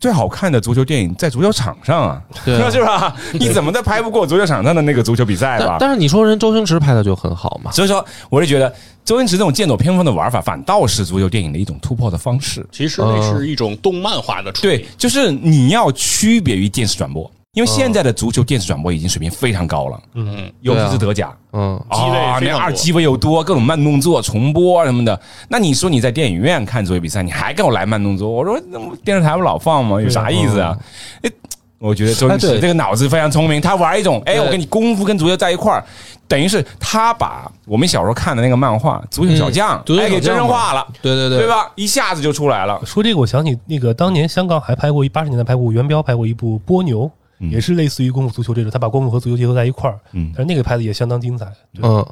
[0.00, 3.16] 最好看的足球电影在足球场上啊，对啊 是吧？
[3.32, 5.88] 你怎么都拍不过足球场上的那个足球比赛吧但？
[5.88, 12.66] 但是你说人周星驰拍的就很好嘛，所以说，我是觉得周星驰这种剑走偏锋的玩法，反倒是足球电影的一种突破的方式。
[12.70, 14.78] 其实那是一种动漫化的处理。
[14.78, 17.30] 对，就是你要区别于电视转播。
[17.54, 21.32] 因为现在的足球电视转播已经水平非常高了，嗯，尤其是德甲。
[21.52, 25.18] 嗯，啊，那二机位又多，各种慢动作、重播什么的。
[25.48, 28.28] 那你说你在电影院看足球比赛，你还给我来慢动作？
[28.28, 30.02] 我说那么电视台不老放吗？
[30.02, 30.76] 有啥意思啊？
[31.22, 31.30] 哎，
[31.78, 35.84] 我觉得周星驰这个脑子非常聪明，他玩一种，哎，对我跟你功夫跟足球在一块儿，
[36.26, 41.46] 等于是他把我们小时候看的那个漫画《足球小将嗯》足球小哎给真人化了，对对对对？
[41.46, 41.70] 吧？
[41.76, 42.80] 一下子就出来了。
[42.84, 47.02] 说这个，我想起那个当年香港还拍过一八十年代拍过元彪拍过一部《波牛》，
[47.38, 49.98] 也是类似于功夫足球这种，他把功夫和足球结合在一块儿。
[50.12, 51.52] 嗯但是那个拍的也相当精彩。
[51.82, 52.04] 嗯，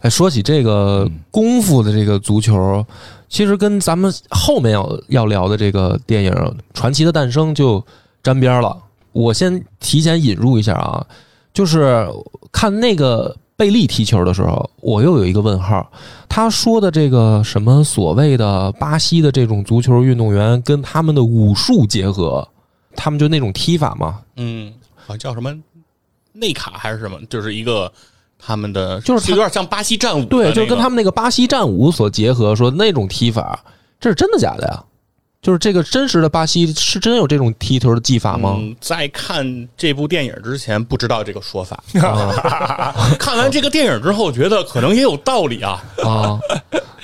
[0.00, 2.84] 哎，说起这个功夫的这个足球，
[3.28, 6.32] 其实跟咱们后面要要聊的这个电影
[6.72, 7.84] 《传奇的诞生》就
[8.22, 8.76] 沾边了。
[9.12, 11.06] 我先提前引入一下啊，
[11.52, 12.06] 就是
[12.50, 15.88] 看那个贝利踢球的时候，我又有一个问号。
[16.28, 22.48] 他说的这个什么所谓的巴西的这种足球运动员跟他们的武术结合，
[22.96, 25.54] 他们就那种踢法嘛，嗯，好像叫什么
[26.32, 27.92] 内卡还是什么，就是一个
[28.38, 33.64] 他们的，就是有点像巴西战舞对，就是跟他们那个巴西战舞所结合，说那种踢法，
[34.00, 34.84] 这是真的假的呀？
[35.44, 38.56] 就是这个真实的巴西是真有这种踢球的技法吗？
[38.58, 41.84] 嗯，在看这部电影之前不知道这个说法，
[43.20, 45.84] 看完这个电影之后觉得可能也有道理啊。
[46.02, 46.40] 啊，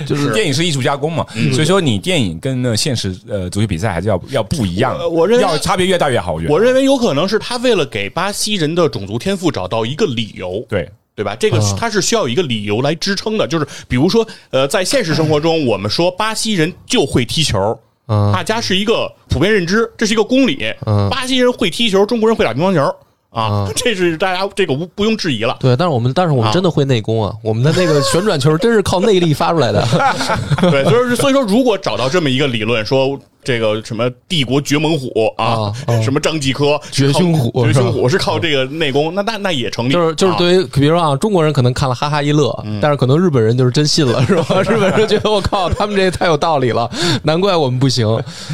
[0.07, 6.33] 就是电影是艺术加工嘛，嗯所以说你电影跟那现实呃足球比赛还是要要不一样呃，我认为要差别越大越好。
[6.33, 11.37] 我我认为有可能是他为了给巴西人的种族天赋找到一个理由，对，对吧？
[11.38, 17.79] 这个是啊它是需要一个理由来支撑的，就是比如说，呃，在现实生活中，我们说巴西人就会踢球，
[18.11, 20.59] 嗯大家是一个普遍认知，这是一个公理。
[20.85, 22.83] 嗯巴西人会踢球，中国人会打乒乓球
[23.31, 25.57] 啊，嗯 这是大家这个无不用质疑了。
[25.61, 29.87] 对，但是我们但是我们真的会内功啊， 我们的那个旋转球真是靠内力发出来的。
[30.70, 35.72] 对，所以说所以说，如果找到这么一个理论，说这个什么帝国绝猛虎啊
[36.03, 39.92] 什么张继科绝凶虎绝是吧凶虎是靠这个内功，那那那也成立。
[39.92, 44.62] 就是就是啊对于比如说啊，中国人可能看了哈哈一乐，嗯但是可能日本人就是真信了， 是吧？
[44.62, 46.90] 日本人觉得我靠，他们这太有道理了，
[47.24, 48.07] 难怪我们不行。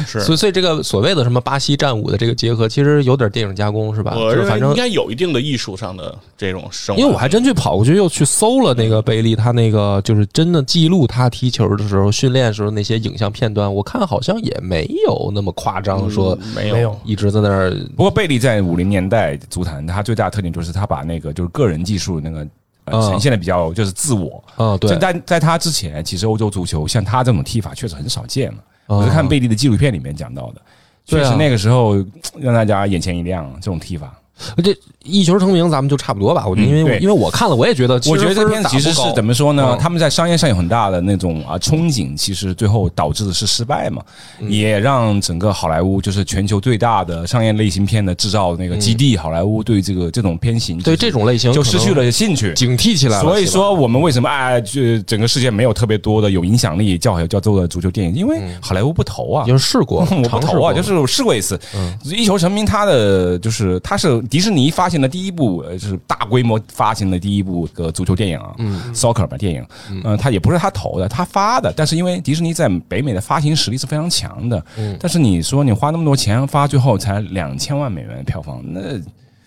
[0.05, 4.15] 是所以所以这个所谓的什么巴西战舞的这个结合，其实有点电影加工，是吧？
[4.15, 7.01] 我就是反正应该有一定的艺术上的这种生活。
[7.01, 22.47] 因为我还真去跑过去，又去搜了那个贝利，他那个就是真的记录他踢球的时候、训练时候那些影像片段，我看好像也没有那么夸张，说嗯没没有一直在那儿不过贝利在五零年代足坛，他最大的特点就是他把那个就是个人技术那个。
[22.89, 28.57] 呈现的比较就是自我，啊，对在，在在他之前，其实欧洲足球像他这种踢法确实很少见了。
[28.87, 30.63] 嗯我是看贝利的纪录片里面讲到的，啊
[31.05, 31.97] 确实那个时候
[32.39, 34.17] 让大家眼前一亮，这种踢法。
[34.63, 34.73] 这
[35.07, 36.45] 一球成名，咱们就差不多吧。
[36.47, 39.69] 我觉得，因为嗯因为我看了，我也觉得，我觉得这个片子其实是怎么说呢？
[39.71, 44.01] 嗯他们在商业上有很大的那种啊憧憬，其实最后导致的是失败嘛，
[44.39, 52.53] 嗯也让整个好莱坞就是全球最大的商业类型片的制造那个基地，好莱坞对这个这种片型对这种类型就失去了兴趣。
[52.53, 53.23] 警惕起来了。
[53.23, 58.15] 所以说，我们为什么哎，就整个世界没有特别多的有影响力叫叫做的足球电影？
[58.15, 61.59] 因为好莱坞不投啊就是试过， 我不投啊，就是我试过一次。
[62.03, 69.65] 一球成名，它的就是它是迪士尼发行的第一部，呃，就是大规模发行的第一部个足球电影啊，嗯，soccer 吧电影，
[70.03, 78.81] 嗯，它也不是他投的，他发的，但是因为迪士尼在北美的发行实力是非常强的，嗯，但是你说你花那么多钱发，最后才两千万美元的票房，那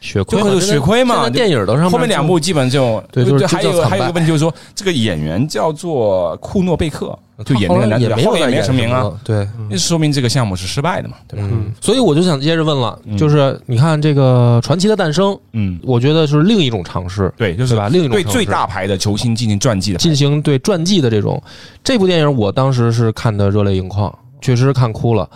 [0.01, 9.11] 血亏，就血亏嘛电影都上后面两部基本就对就是还有还有一个问题就是说，这个演员叫做库诺贝克，就演那个男主角，也没有再后来也没成名啊。
[9.25, 11.49] 对，那说明这个项目是失败的嘛，对吧？
[11.51, 17.89] 嗯，所以我就想接着问了，就是你看这个传奇的诞生，嗯，我觉得是另一种尝试，对，就是对吧？
[17.89, 21.43] 另一种对最大牌的球星进行传记的进行对传记的这种。
[21.83, 25.29] 这部电影我当时是看的热泪盈眶，确实是看哭了。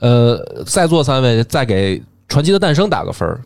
[0.00, 3.40] 呃，在座三位再给《传奇的诞生》打个分儿，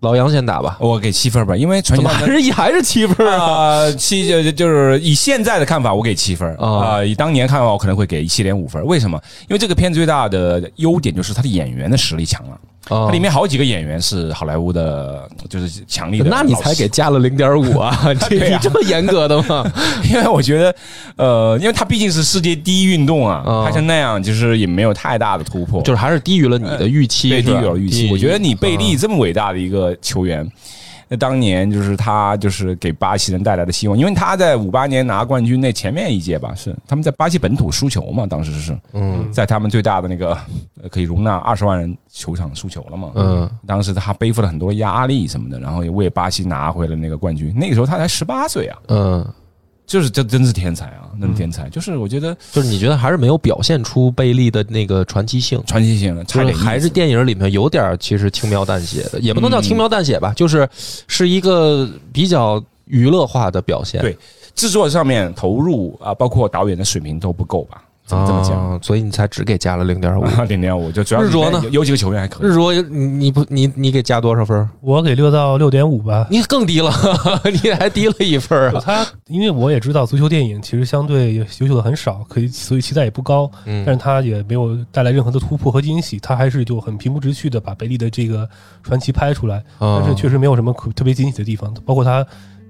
[0.00, 0.76] 老杨先打吧。
[0.80, 3.44] 我给七分吧，因为传奇还是还是七分啊？
[3.44, 8.84] 啊，七就就就是以现在的看法，我给七分啊啊、以当年看法，我可能会给七点五分。
[8.84, 9.20] 为什么？
[9.48, 16.30] 因为这个片子最大的优点就是他的演员的实力强了，啊它里面好几个演员是好莱坞的，就是强力的。
[16.30, 17.96] 那你才给，加了零点五啊？
[18.28, 19.64] 这你 这么严格的吗？
[20.08, 20.74] 因为我觉得，
[21.16, 28.08] 呃，因为它毕竟是世界第一运动啊，啊拍成那样，就是也没有太大的突破，就是还是低于了你的预期，对低于了预期。
[28.10, 30.46] 我觉得你贝利这么伟大的一个球员。
[31.08, 39.30] 那当年就是他，就是给巴西人带来的希望，因为他在五八年拿冠军那前面一届吧，是他们在巴西本土输球嘛，当时是，嗯。
[39.32, 40.36] 在他们最大的那个
[40.82, 47.54] 呃可以容纳二十万人球场输球了嘛，嗯，当时他背负了很多压力什么的，然后也为巴西拿回了那个冠军。
[47.56, 49.26] 那个时候他才十八岁啊，嗯，
[49.86, 51.68] 就是这真是天才啊，那是天才。
[51.68, 60.68] 就是我觉得就是你觉得还是没有表现出贝利的那个传奇性，传奇性了，差就是点还是电影里面有点其实轻描淡写的，也不能叫轻描淡写吧，就是
[61.06, 64.00] 是一个比较娱乐化的表现。
[64.00, 64.16] 对
[64.54, 67.82] 制作上面投入啊，包括导演的水平都不够吧？
[68.06, 68.56] 怎么这么讲？
[68.70, 70.22] 啊，所以你才只给加了零点五。
[70.24, 72.54] 啊， 零点五就主要是日卓呢有有几个球员还可以日。
[72.54, 74.68] 卓，你你不你你给加多少分儿？
[74.80, 76.26] 我给六到六点五吧。
[76.30, 76.90] 你更低了，
[77.62, 78.80] 你还低了一分儿啊！
[78.84, 88.48] 他因为我也知道足球电影其实相对优秀的很少，可以所以期待也不高，嗯但是他也没有带来任何的突破和惊喜，他还是就很平铺直叙的把贝利的这个
[88.82, 92.24] 传奇拍出来，啊但是确实没有什么可特别惊喜的地方，包括他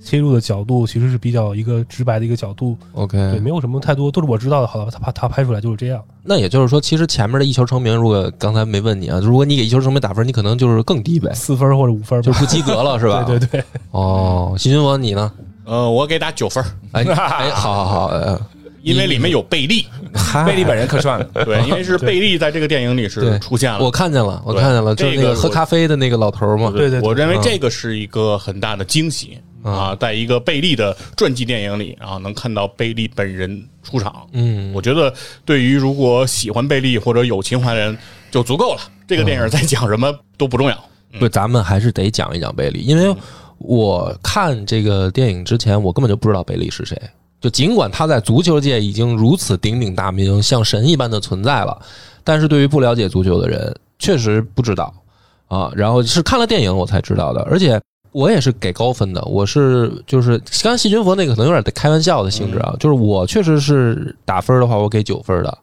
[0.06, 13.24] 切入的角度其实是比较一个直白的一个角度，对，OK，没有什么太多都是我知道的，好了，他拍他拍出来就是这样，那也就是说，其实前面的一球成名，如果刚才没问你啊，如果你给一球成名打分，你可能就是更低呗，四分或者五分，就不及格了， 是吧？
[13.24, 15.32] 对对对，哦，新军王你呢？
[15.64, 18.40] 呃，我给打九分儿，哎哎，好好好，呃，
[18.82, 19.84] 因为里面有贝利，
[20.46, 23.80] 贝利本人客串了， 对，因为是贝利在这个电影里是对出现了。
[23.82, 26.70] 我看见了，我看见了，就是那个喝咖啡的那个老头嘛。
[26.70, 35.12] 对对对我认为嗯这个是一个很大的惊喜啊，在一个贝利的传记电影里啊，能看到贝利本人出场，嗯我觉得
[35.44, 37.98] 对于如果喜欢贝利或者有情怀的人
[38.30, 38.80] 就足够了。
[39.08, 40.76] 这个电影在讲什么都不重要。
[41.18, 43.14] 不，咱们还是得讲一讲贝利，因为
[43.58, 47.00] 我看这个电影之前，我根本就不知道贝利是谁。
[47.40, 51.78] 就尽管他在足球界已经如此鼎鼎大名，像神一般的存在了，
[52.24, 54.92] 但是对于不了解足球的人，确实不知道
[55.46, 55.70] 啊。
[55.76, 57.80] 然后是看了电影我才知道的，而且
[58.16, 59.22] 我也是给高分的。
[59.26, 65.58] 我是就是刚才细菌佛那个可能有点开玩笑的性质啊，就是我确实是打分的话，我给九分的，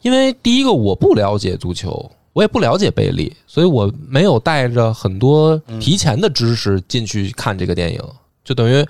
[0.00, 8.00] 因为第一个我不了解足球，我也不了解贝利，所以我没有带着很多提前的知识进去看这个电影，
[8.42, 8.82] 就等于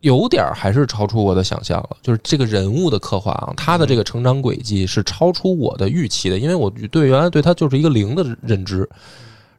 [0.00, 1.90] 有点儿还是超出我的想象了。
[2.02, 8.88] 就是这个人物的刻画啊，他的这个成长轨迹是超出我的预期的，因为我对原来对他就是一个零的认知。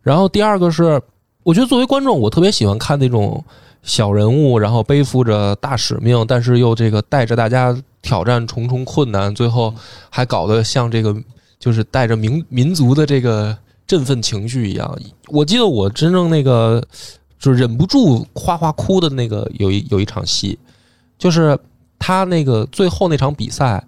[0.01, 1.01] 然后第二个是，
[1.43, 3.43] 我觉得作为观众，我特别喜欢看那种
[3.83, 9.73] 小人物，然后背负着大使命，但是又这个带着大家挑战重重困难，最后
[10.09, 11.15] 还搞得像这个
[11.59, 14.95] 就是带着民民族的这个振奋情绪一样。
[15.27, 16.83] 我记得我真正那个
[17.39, 20.59] 就是忍不住哗哗哭的那个有一有一场戏，
[21.17, 21.57] 就是
[21.97, 23.83] 他那个最后那场比赛，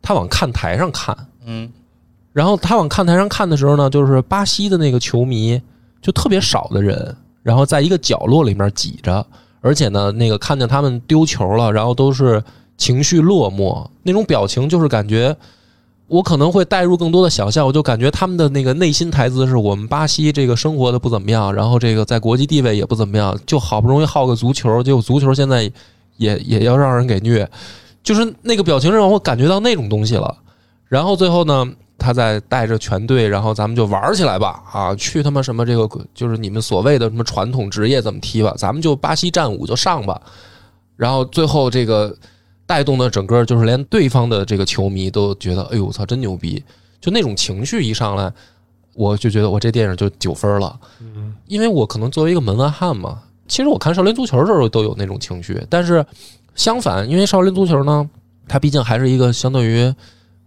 [0.00, 1.14] 他往看台上看，
[1.44, 1.70] 嗯
[2.32, 5.60] 然后他往看台上看的时候呢，就是巴西的那个球迷
[6.04, 9.26] 就特别少的人，然后在一个角落里面挤着，
[9.62, 12.44] 而且呢，那个看见他们丢球了，然后都是
[12.76, 15.34] 情绪落寞，那种表情就是感觉。
[16.06, 25.62] 我可能会带入更多的想象，我就感觉他们的那个内心台词是我们巴西这个生活的不怎么样，然后这个在国际地位也不怎么样，就好不容易好个足球，结果足球现在
[26.18, 27.50] 也也要让人给虐，
[28.02, 30.36] 就是那个表情让我感觉到那种东西了。
[30.88, 31.66] 然后最后呢，
[31.98, 34.94] 他再带着全队，然后咱们就玩起来吧啊！
[34.96, 40.20] 去他妈什么这个就是你们所谓的什么传统职业怎么踢吧，咱们就巴西战舞就上吧。
[40.96, 42.14] 然后最后这个
[42.66, 46.62] 带动的整个就是连对方的这个球迷都觉得，哎呦我操，真牛逼！
[47.00, 48.32] 就那种情绪一上来，
[48.94, 50.78] 我就觉得我这电影就九分了。
[51.00, 56.04] 嗯，因为我可能作为一个门外汉嘛，其实我看少林足球的时候都有那种情绪，但是
[56.54, 58.08] 相反，因为少林足球呢，
[58.48, 59.94] 它毕竟还是一个相对于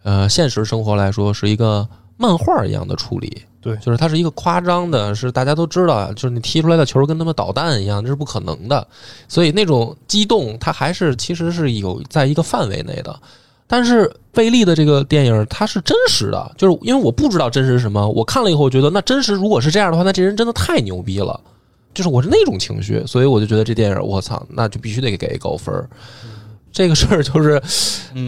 [0.07, 8.87] 呃现实生活来说是一个漫画一样的处理，对就是它是一个夸张的，是大家都知道，就是你踢出来的球跟他们导弹一样，这是不可能的，
[9.27, 13.13] 所以那种激动，它还是其实是有在一个范围内的。
[13.67, 21.37] 但是贝利的这个电影它是真实的，就是因为我不知道真实是什么，我看了以后，我觉得那真实如果是这样的话，那这人真的太牛逼了，
[21.93, 25.89] 就是我是那种情绪，所以我就觉得这电影我操，那就必须得给一高分儿。
[26.77, 27.59] 这个事儿就是，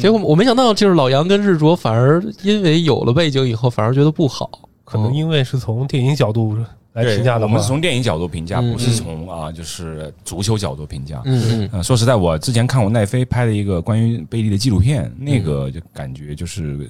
[0.01, 4.49] 结果我没想到，就是老杨跟日卓反而因为有了背景以后，反而觉得不好，
[4.83, 6.57] 可能因为是从电影角度
[6.93, 11.21] 来评价的我们是，从电影角度评价，嗯不是从啊就是足球角度评价。
[11.25, 11.69] 嗯嗯。
[11.73, 16.89] 呃，说实在，我之前看过奈飞拍的一个关于贝利的纪录片，那个就感觉就是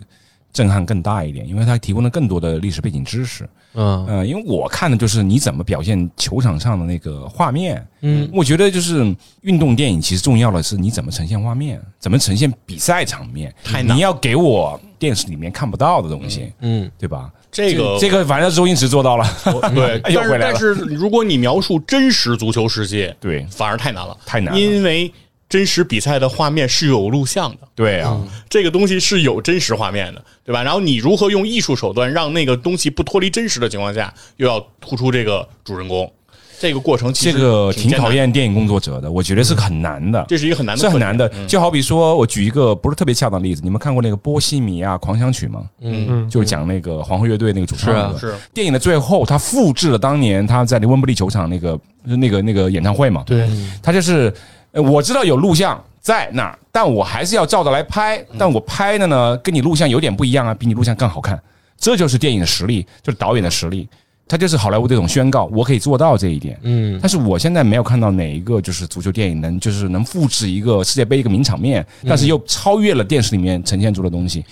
[0.52, 3.48] 震撼更大一点，因为它提供了更多的历史背景知识。
[3.76, 7.86] 嗯呃，因为我看的就是你怎么表现球场上的那个画面。
[8.02, 13.54] 嗯我觉得就是运动电影其实重要的是你怎么呈现画面，怎么呈现比赛场面。
[13.64, 17.32] 太难你要给我电视里面看不到的东西，嗯对吧？
[17.52, 19.26] 这个这个反正周星驰做到了，
[19.74, 25.12] 对， 但是回来了但是如果你描述真实足球世界，对，反而太难了，太难了因为
[25.50, 27.58] 真实比赛的画面是有录像的。
[27.76, 30.62] 对啊，这个东西是有真实画面的，对吧？
[30.64, 36.12] 然后你如何用艺术手段让那个东西不脱离真实的情况下，又要突出这个主人公，
[36.60, 40.24] 这个过程其这实个挺考，验电影工作者的，我觉得是很难的。
[40.28, 41.48] 这是一个很难的，是很难的，嗯。
[41.48, 45.64] 就好比说，我举一个不是特别恰当的例子，你们看过那个《波西米亚狂想曲》吗？
[45.82, 46.06] 嗯。
[46.10, 48.16] 嗯，就是讲那个皇后乐队那个主唱是啊。
[48.20, 53.24] 是电影的最后，他复制了当年他在那温布利球场那个那个那个演唱会嘛。
[53.26, 53.50] 对，
[53.82, 54.34] 他就是呃
[54.74, 61.40] 我知道有录像在那儿，但我还是要照着来拍，但我拍的呢跟你录像有点不一样啊，比你录像更好看。
[61.78, 63.88] 这就是电影的实力，就是导演的实力。
[64.28, 66.56] 他就是好莱坞这种宣告，我可以做到这一点。
[66.62, 74.46] 嗯但是我现在没有看到哪一个就是足球电影能就是能复制一个世界杯一个名场面，但是又超越了电视里面呈现出的东西，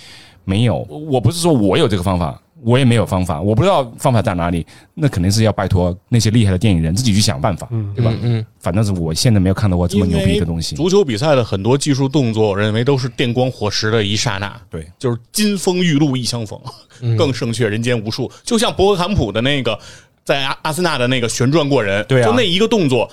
[0.46, 0.78] 没有。
[0.90, 8.12] 我不是说我有这个方法，我也没有方法，我不知道方法在哪里，那肯定是要拜托那些厉害的电影人自己去想办法，嗯对吧？
[8.22, 10.76] 嗯反正是我现在没有看到过这么牛逼的东西。
[10.76, 14.60] 足球比赛的很多技术动作，我认为都是电光火石的一刹那。
[14.70, 16.60] 对，就是金风玉露一相逢，
[17.02, 18.30] 嗯更胜却人间无数。
[18.44, 19.78] 就像博格坎普的那个
[20.26, 23.10] 在阿阿森纳的那个旋转过人，对啊就那一个动作，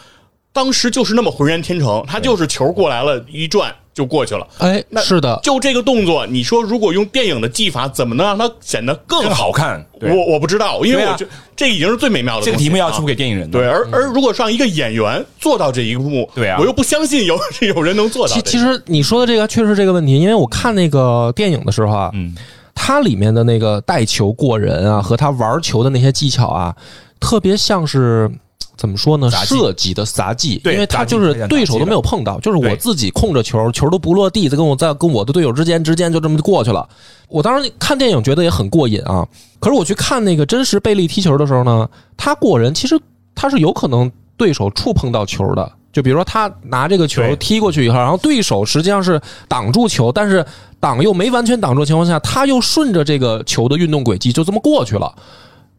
[0.53, 4.47] 当时就是那么浑然天成，他就是球过来了，一转就过去了。
[4.59, 11.25] 哎，那是的，就这个动作，你说如果用电影的技法，怎么能让它显得更更好好看，我我不知道，因为我觉
[11.57, 13.59] 这已经是最美妙的这个题目要出啊给电影人的。
[13.59, 18.51] 对，而而如果让一个演员做到这一幕，对啊我又不相信有有人能做到其这个。
[18.51, 22.35] 其实你说的这个确实这个问题，因为我看那个电影的时候啊，嗯，
[22.75, 26.75] 它里面的那个带球过人啊，和他玩球的那些技巧啊，
[27.21, 28.31] 特别像是。
[28.77, 29.31] 怎么说呢？
[29.31, 36.89] 设计的杂技，对因为他就是对手都没有碰到，就是我自己控着球，球都不落地，再跟我在跟我的队友之间之间就这么过去了。
[37.29, 39.27] 我当时看电影觉得也很过瘾啊，
[39.61, 43.01] 可是我去看那个真实贝利踢球的时候呢，他过人其实
[43.35, 50.45] 他是有可能对手触碰到球的，就比如说他拿这个球踢过去以后，然后对手实际上是挡住球，但是
[50.81, 55.15] 挡又没完全挡住的情况下，他又顺着这个球的运动轨迹就这么过去了，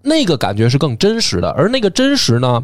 [0.06, 2.64] 那个感觉是更真实的，而那个真实呢，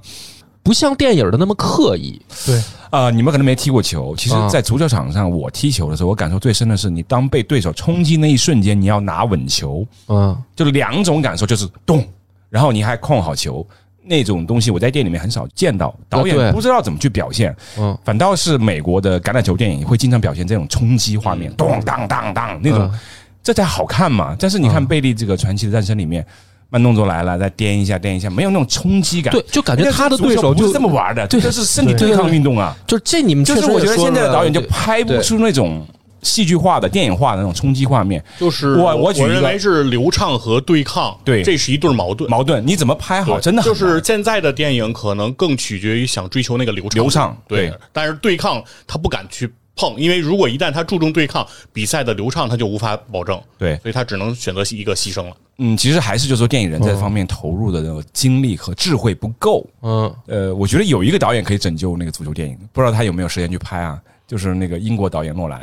[0.63, 2.21] 不像电影的那么刻意。
[2.45, 2.61] 对，
[2.91, 4.15] 啊、你们可能没踢过球。
[4.15, 12.07] 其实啊，在足球场上，我踢球的时候，我感受最深的是，你当被对手冲击那一瞬间，你要拿稳球，嗯就两种感受，就是咚，
[12.49, 13.65] 然后你还控好球。
[14.03, 22.99] 那种东西我在店里面很少见到，导演不知道怎么去表现，嗯反倒是美国的橄榄球电影会经常表现这种冲击画面，咚当当当那种嗯，
[23.43, 24.35] 这才好看嘛。
[24.39, 26.25] 但是你看嗯贝利这个传奇的诞生里面，
[26.71, 29.31] 慢动作来了，再颠一下颠一下，没有那种冲击感。
[29.31, 32.73] 对，就感觉他的对手就是这么玩的，对这是身体对对抗运动啊。
[32.87, 35.85] 就是这你们就是我觉得现在的导演就拍不出那种
[36.21, 38.23] 戏剧化的、电影化的那种冲击画面。
[38.39, 42.29] 就是我我举一个认为是流畅和对抗，对这是一对矛盾。
[42.29, 43.37] 矛盾你怎么拍好？
[43.37, 55.35] 真的就是现在的电影可能更取决于想追求那个流畅流畅对对，但是对抗他不敢去碰，因为如果一旦他注重对抗，比赛的流畅他就无法保证，对，所以他只能选择一个牺牲了。
[55.57, 59.65] 嗯，其实还是就是说电影人在这方面投入的那个精力和智慧不够。
[59.81, 64.01] 嗯呃，我觉得有一个导演可以拯救那个足球电影，不知道他有没有时间去拍啊？
[64.31, 65.59] 就是那个英国导演诺兰，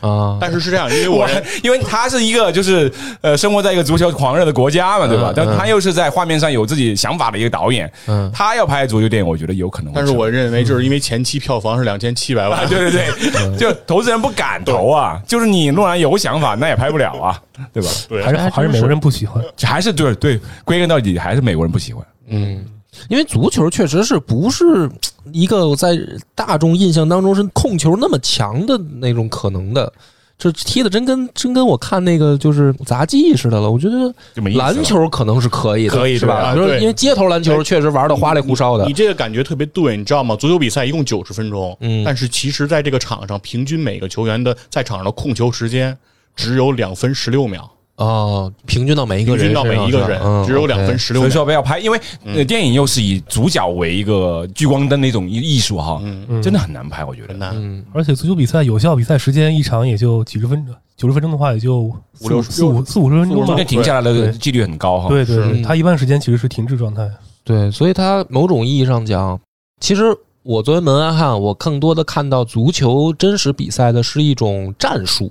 [0.00, 1.28] 啊，但是是这样，因为我
[1.64, 2.88] 因为他是一个就是
[3.22, 5.34] 呃生活在一个足球狂热的国家嘛，对吧嗯？
[5.36, 9.92] 但他又是在画面上有自己想法的一个导演，嗯他要拍足球电影，我觉得有可能。
[9.92, 17.42] 但是我认为就是因为前期票房是两千七百万， 啊，对对对，就投资人不敢投啊，就是你诺兰有想法，那也拍不了啊，
[17.72, 17.88] 对吧？
[18.08, 19.42] 对还是还是美国人不喜欢。
[19.60, 22.06] 还是对对，归根到底还是美国人不喜欢。
[22.28, 22.64] 嗯，
[23.08, 24.90] 因为足球确实是不是
[25.32, 25.98] 一个在
[26.34, 29.92] 大众印象当中是控球那么强的那种可能的。
[30.36, 34.12] 这踢的真跟真跟我看那个就是杂技似的了，我觉得
[34.56, 36.34] 篮球可能是可以的，可以是吧？
[36.34, 40.34] 啊对比如说因为街头篮球确实玩的花里胡哨的你，这个感觉特别对，你知道吗？
[40.34, 45.96] 足球比赛一共九十分钟，嗯但是其实在这个场上，平均每个球员的在场上的控球时间
[46.34, 51.34] 只有两分十六秒，哦，平均到每一个人平均到每一个人只有两分十六所以秒。
[51.34, 57.38] 说不要拍，因为呃电影又是以主角为一个聚光灯的一种艺艺术哈，嗯，真的很难拍，我觉得很。
[57.38, 57.52] 难。
[57.54, 63.64] 嗯而且足球比赛有效比赛时间一场也就几十分钟，九十分钟的话也就五六四五四五十分钟吧中间。
[63.64, 65.08] 停下来的几率很高哈。
[65.08, 67.08] 对对是对，他一半时间其实是停滞状态。
[67.44, 69.38] 对，所以它某种意义上讲，
[69.80, 70.04] 其实
[70.42, 75.30] 我作为门外汉，我更多的看到足球真实比赛的是一种战术，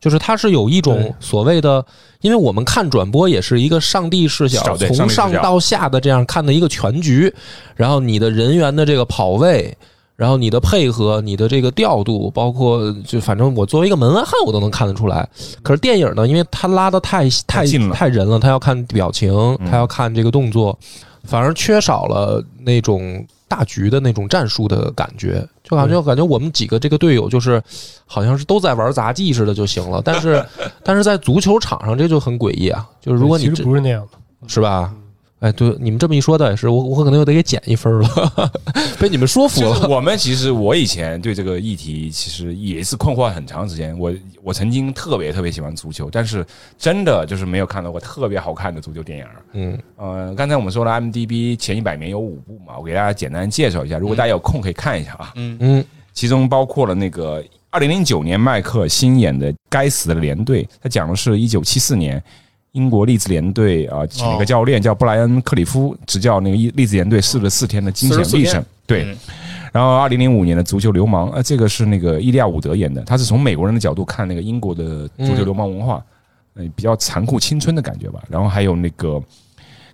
[0.00, 1.84] 就是它是有一种所谓的，
[2.20, 7.32] 因为我们看转播也是一个上帝视角，从上到下的这样看的一个全局，
[7.74, 9.76] 然后你的人员的这个跑位。
[10.18, 15.24] 然后你的配合、你的这个调度，包括就反正我作为一个门外汉，我都能看得出来。
[15.62, 20.76] 可是电影呢，因为它拉的太太近了太人了，他要看表情，他要看这个动作，
[21.22, 27.60] 反而缺少了那种大局的那种战术的感觉，就感觉感觉我们几个这个队友就是
[28.06, 30.44] 好像是都在玩杂技似的就行了，但是
[30.84, 34.92] 但是在足球场上这就很诡异啊，就是如果你其实不是那样的，是吧？
[35.40, 38.52] 哎，对，你们这么一说倒也是，我我可能又得给减一分了，
[38.98, 39.88] 被你们说服就是了。
[39.88, 43.96] 我们其实我以前对这个议题其实也是困惑很长时间。
[43.96, 44.12] 我
[44.42, 46.44] 我曾经特别特别喜欢足球，但是
[46.76, 49.24] 真的就是没有看到过特别好看的足球电影。
[49.52, 55.32] 嗯，呃，刚才我们说了 IMDB 前一百名有五部嘛，我给大家简单介绍一下，如果大家有空可以看一下啊。
[55.36, 62.20] 嗯嗯，其中包括了那个二零零九年迈克尔新演的《该死的连队》，他讲的是一九七四年
[62.72, 68.64] 英国利兹联队啊，请了一个教练叫布莱恩·克里夫执教那个利兹联队四十四天的惊险历44程。
[68.86, 69.16] 对，嗯
[69.70, 76.02] 然后二零零五年的足球流氓，呃，这个是那个伊利亚伍德演的，他是从美国人的角度看那个英国的足球流氓文化，
[76.54, 78.22] 嗯，比较残酷青春的感觉吧。
[78.30, 79.22] 然后还有那个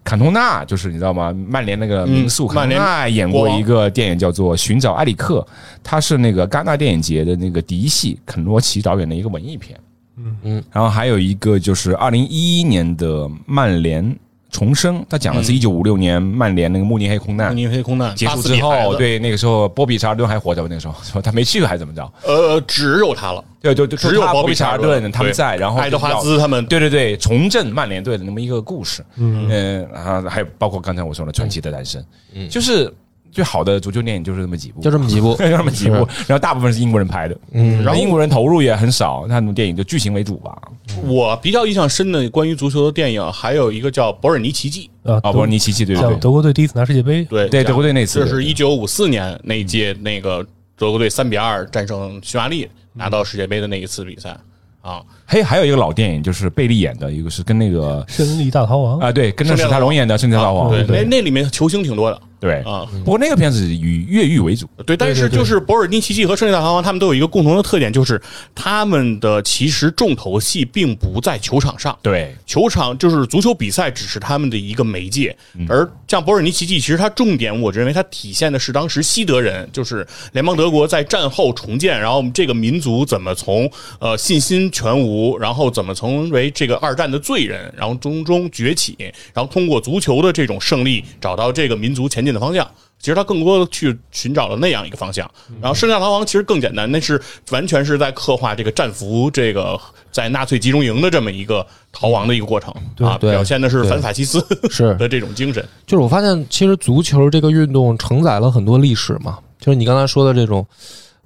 [0.04, 1.32] 坎通纳，就是你知道吗？
[1.32, 5.40] 曼联那个民宿，坎通纳演过一个电影叫做《寻找埃里克》，
[5.82, 9.76] 他是那个戛纳电影节的那个嫡系肯罗奇导演的一个文艺片。
[10.16, 10.36] 嗯。
[10.42, 14.16] 嗯，然后还有一个就是二零一一年的曼联
[14.50, 17.48] 重生，他讲的是一九五六年曼联那个慕尼黑空难。
[17.48, 20.68] 慕尼黑空难结束之后，对那个时候波比查尔顿还活着吧？
[20.68, 22.12] 那个时候说 他没去还是怎么着？
[22.24, 26.64] 呃，只有他了，对对对，只有波比查尔顿他们在，然后爱德华兹他们。
[26.66, 29.04] 对对对，重振曼联队的那么一个故事。
[29.16, 29.48] 嗯。
[29.50, 32.04] 嗯啊，还有包括刚才我说的传奇的诞生，
[32.34, 32.48] 嗯。
[32.48, 32.92] 就是
[33.34, 35.34] 最好的足球电影就是那么几部，就这么几部。
[35.42, 37.82] 就这么几部，然后大部分是英国人拍的，嗯。
[37.82, 40.56] 然后英国人投入也很少，那种电影就剧情为主吧。
[41.02, 44.88] 我比较印象深的关于足球的电影，还有一个叫《博尔尼奇迹。
[45.02, 50.46] 啊，啊，不是尼奇迹，对对对，德国队第一次拿世界杯》，，对对德国队那次这是一九五四年那一届那个
[50.78, 54.36] 德国队三比二战胜匈牙利，拿到世界杯的那一次比赛。
[54.80, 55.02] 啊。
[55.26, 58.98] 嘿，还有一个老电影就是贝利演的，一个是跟那个胜利大逃亡。
[58.98, 62.20] 啊，对，跟着史泰龙演的《胜利大逃亡，对那那里面球星挺多的。
[62.38, 62.60] 对。
[62.60, 62.86] 啊。
[63.04, 68.20] 不过那个片子以越狱为主，对，但是就是博尔尼奇迹和胜利大逃亡，他们都有一个共同的特点，就是
[68.54, 75.34] 他们的其实重头戏并不在球场上，对，球场就是足球比赛，只是他们的一个媒介。
[75.58, 75.66] 嗯。
[75.70, 88.96] 而像博尔尼奇迹，其实它重点，我认为它体现的是当时西德人，就是联邦德国在战后重建，然后这个民族怎么从呃信心全无，然后怎么成为这个二战的罪人，然后从中崛起，
[89.32, 92.66] 然后通过足球的这种胜利，找到这个民族前进的方向。
[92.96, 99.78] 其实他更多的去寻找了那样一个方向，然后《圣战逃亡》其实更简单，那是完全是在刻画这个战俘这个
[100.10, 102.72] 在纳粹集中营的这么一个逃亡的一个过程。
[103.00, 104.94] 啊，对表现的是反法西斯是。
[104.96, 105.62] 的这种精神。
[105.86, 110.66] 就是我发现，其实足球这个运动承载了很多历史嘛，就是你刚才说的这种，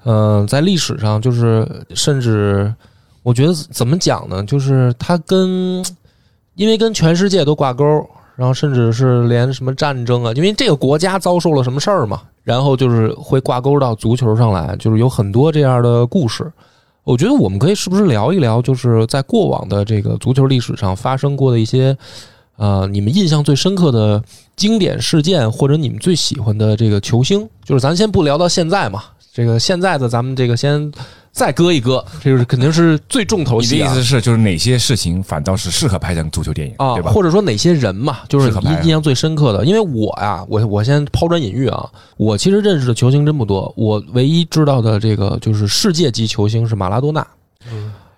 [0.05, 1.65] 嗯、在历史上，就是
[1.95, 2.75] 甚至
[3.29, 4.43] 我觉得怎么讲呢？
[4.45, 5.85] 就是它跟
[6.55, 7.85] 因为跟全世界都挂钩，
[8.37, 16.51] 然后甚至是连什么战争啊，因为这个国家遭受了什么事儿嘛，然后就是会挂钩到足球上来，就是有很多这样的故事。
[17.05, 21.95] 我觉得我们可以是不是聊一聊，就是在过往的这个足球历史上发生过的一些，
[22.57, 24.25] 呃，你们印象最深刻的
[24.57, 29.05] 经典事件，或者你们最喜欢的这个球星，就是咱先不聊到现在嘛，
[29.35, 30.91] 这个现在的咱们这个先
[31.39, 37.13] 再割一割，这就是肯定是最重头你的意思是，就是哪些事情反倒是适合拍成足球电影，啊对，吧？
[37.13, 39.65] 或者说哪些人嘛，就是印印象最深刻的。
[39.65, 47.38] 因为我呀，我我先抛砖引玉啊，我其实认识的球星真不多，我唯一知道的这个就是世界级球星是马拉多纳嗯，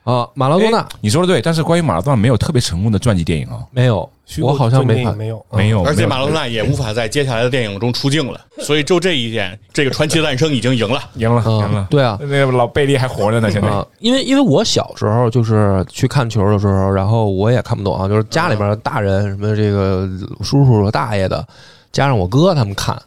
[0.03, 0.79] 啊，马拉多纳。
[0.79, 4.09] 哎你说的对，但是关于马拉多纳没有特别成功的传记电影啊，没有，
[4.41, 5.17] 我好像没看。
[5.17, 11.01] 没有，没有，而且马拉多纳也无法在接下来的电影中出镜了，所以就这一点，这个传奇的诞生已经赢了。
[11.15, 11.87] 赢了，赢嗯了，。
[11.91, 13.69] 对啊，那个老贝利还活着呢，现在。
[13.69, 20.09] 啊，因为因为我小时候就是去看球的时候，然后我也看不懂啊，就是家里边大人什么这个
[20.43, 21.47] 叔叔大爷的，
[21.93, 23.01] 加上我哥他们看，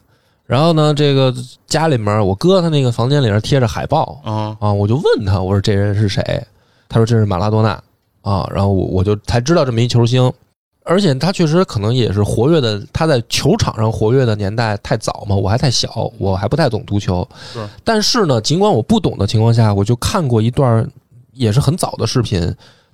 [0.45, 1.33] 然后呢，这个
[1.65, 4.21] 家里面我哥他那个房间里面贴着海报。
[4.23, 6.21] 啊，啊，我就问他，我说这人是谁？
[6.93, 7.71] 他说这是马拉多纳
[8.21, 10.31] 啊，然后我我就才知道这么一球星。
[10.85, 17.27] 而且他确实可能也是活跃的，他在球场上活跃的年代太早嘛，我还太小，我还不太懂足球。
[17.53, 20.85] 是但是呢，尽管我不懂的情况下，我就看过一段
[21.31, 22.41] 也是很早的视频，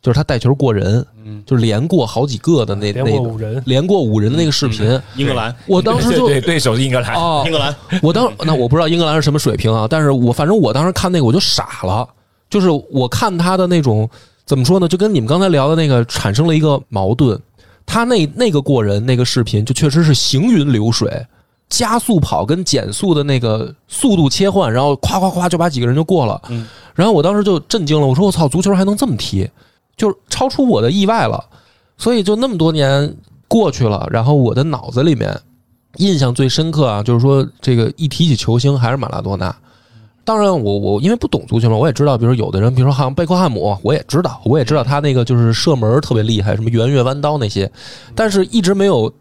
[0.03, 4.87] 就是他带球过人，嗯，就连过好几个的那那个过五人，连过五人的那个视频。
[5.17, 12.07] 英格兰，我当时就对对对手是英格兰，哦英，格兰，我当那我不知道英格兰是什么水平啊，但是我反正我当时看那个我就傻了，
[12.49, 14.09] 就是我看他的那种
[14.45, 17.39] 怎么说呢，就跟你们刚才聊的那个产生了一个矛盾。
[17.85, 21.25] 他那那个过人那个视频就确实是行云流水，
[21.69, 26.39] 加速跑跟减速的那个速度切换，然后夸夸夸就把几个人就过了。
[26.49, 29.49] 嗯，然后我当时就震惊了，我说我操，足球还能这么踢，
[29.97, 31.43] 就是超出我的意外了。
[31.97, 33.15] 所以就那么多年
[33.47, 35.35] 过去了，然后我的脑子里面
[35.97, 39.55] 印象最深刻啊，就是说这个一提起球星还是马拉多纳。
[40.29, 47.67] 当然我，我因为不懂足球嘛，我也知道，比如有的人，比如说好像贝克汉姆，我也知道，我也知道他那个就是射门特别厉害，什么圆月弯刀那些，
[48.13, 49.11] 但是一直没有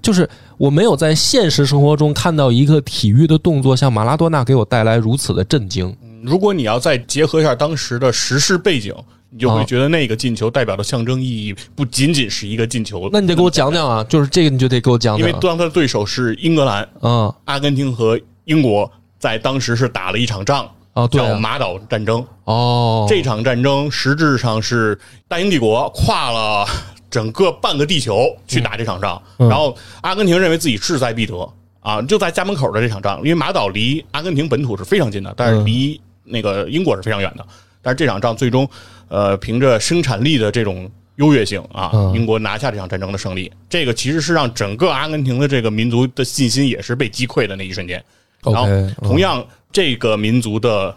[0.00, 5.92] 就是我没有在现实生活中看到一个体育的动作像马拉多纳给我带来如此的震惊。
[6.22, 8.94] 如果你要再结合一下当时的时事背景，
[9.30, 13.10] 你就会啊觉得那个进球代表的象征意义不仅仅是一个进球。
[13.12, 15.40] 那你得给我讲讲啊，就是这个你就得给我讲因为讲。
[15.40, 18.88] 当他的对手是英格兰、嗯，阿根廷和英国，
[19.22, 22.26] 在当时是打了一场仗，哦，啊，叫马岛战争。
[22.42, 24.98] 哦，这场战争实质上是
[25.28, 26.66] 大英帝国跨了
[27.08, 29.48] 整个半个地球去打这场仗，嗯。
[29.48, 31.48] 然后阿根廷认为自己势在必得。
[31.78, 37.46] 啊，就在家门口的这场仗，因为马岛离阿根廷本土是非常近的，但是离那个英国是非常远的。
[37.80, 38.68] 但是这场仗最终，
[39.06, 42.12] 呃，凭着生产力的这种优越性啊，嗯。
[42.12, 48.04] 英国拿下这场战争的胜利，这个其实是让整个阿根廷的这个民族的信心也是被击溃的那一瞬间。
[48.42, 48.66] 然后
[48.96, 50.94] 同样，这个民族的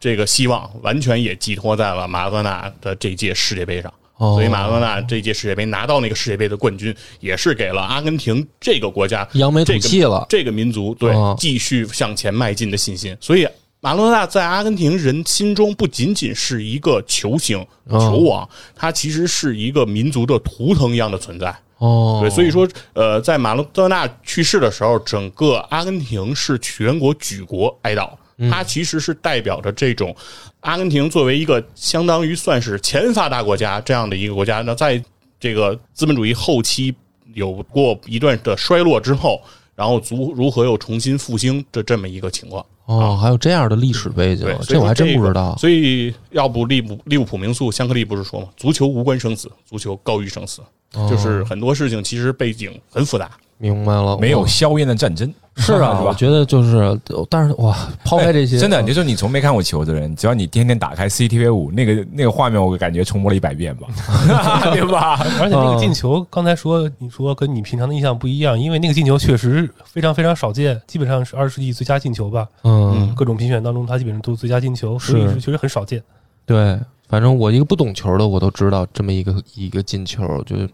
[0.00, 3.92] 这个希望完全也寄托在了马拉多纳的这届世界杯上。
[4.16, 10.26] 哦所以马拉多纳这届世界杯拿到那个世界杯的冠军，也是给了阿根廷这个国家扬眉吐气了。
[10.28, 13.16] 这个民族对哦继续向前迈进的信心。
[13.20, 13.46] 所以
[13.78, 21.56] 马拉多纳在阿根廷人心中不仅仅是一个球星、哦球王，他其实是一个民族的图腾一样的存在。
[21.78, 28.10] 哦，对，所以说，呃，在马拉多纳去世的时候，整个阿根廷是全国举国哀悼。
[28.48, 30.14] 它其实是代表着这种
[30.60, 35.02] 阿根廷作为一个相当于算是前发达国家这样的一个国家，那在
[35.40, 36.94] 这个资本主义后期
[37.34, 39.42] 有过一段的衰落之后，
[39.78, 42.66] 然后如如何又重新复兴这这么一个情况。
[42.86, 45.54] 哦，还有这样的历史背景对，，这我还真不知道。
[45.56, 48.48] 所以，要不利物利物浦名宿香克利不是说吗？
[48.56, 50.60] 足球无关生死，足球高于生死。
[50.94, 53.30] 哦就是很多事情其实背景很复杂。
[53.58, 56.02] 明白了，没有硝烟的战争是啊， 是吧？
[56.06, 56.98] 我觉得就是，
[57.28, 63.88] 但是哇，抛开这些，哎 真的，你就说你从没看过球的人，只要你天天打开 CCTV 五那个那个画面，我感觉重播了一百遍吧，
[64.72, 65.18] 对吧？
[65.40, 72.46] 而且那个进球，刚才说你说跟你平常的印象不一样，因为那个进球确实非常非常少见，基本上是二十世纪最佳进球吧。
[72.64, 76.02] 嗯，各种评选当中，他基本上都是最佳进球，所以是是确实很少见。
[76.46, 76.78] 对，
[77.08, 80.68] 反正我一个不懂球的，我都知道这么一个一个进球，就是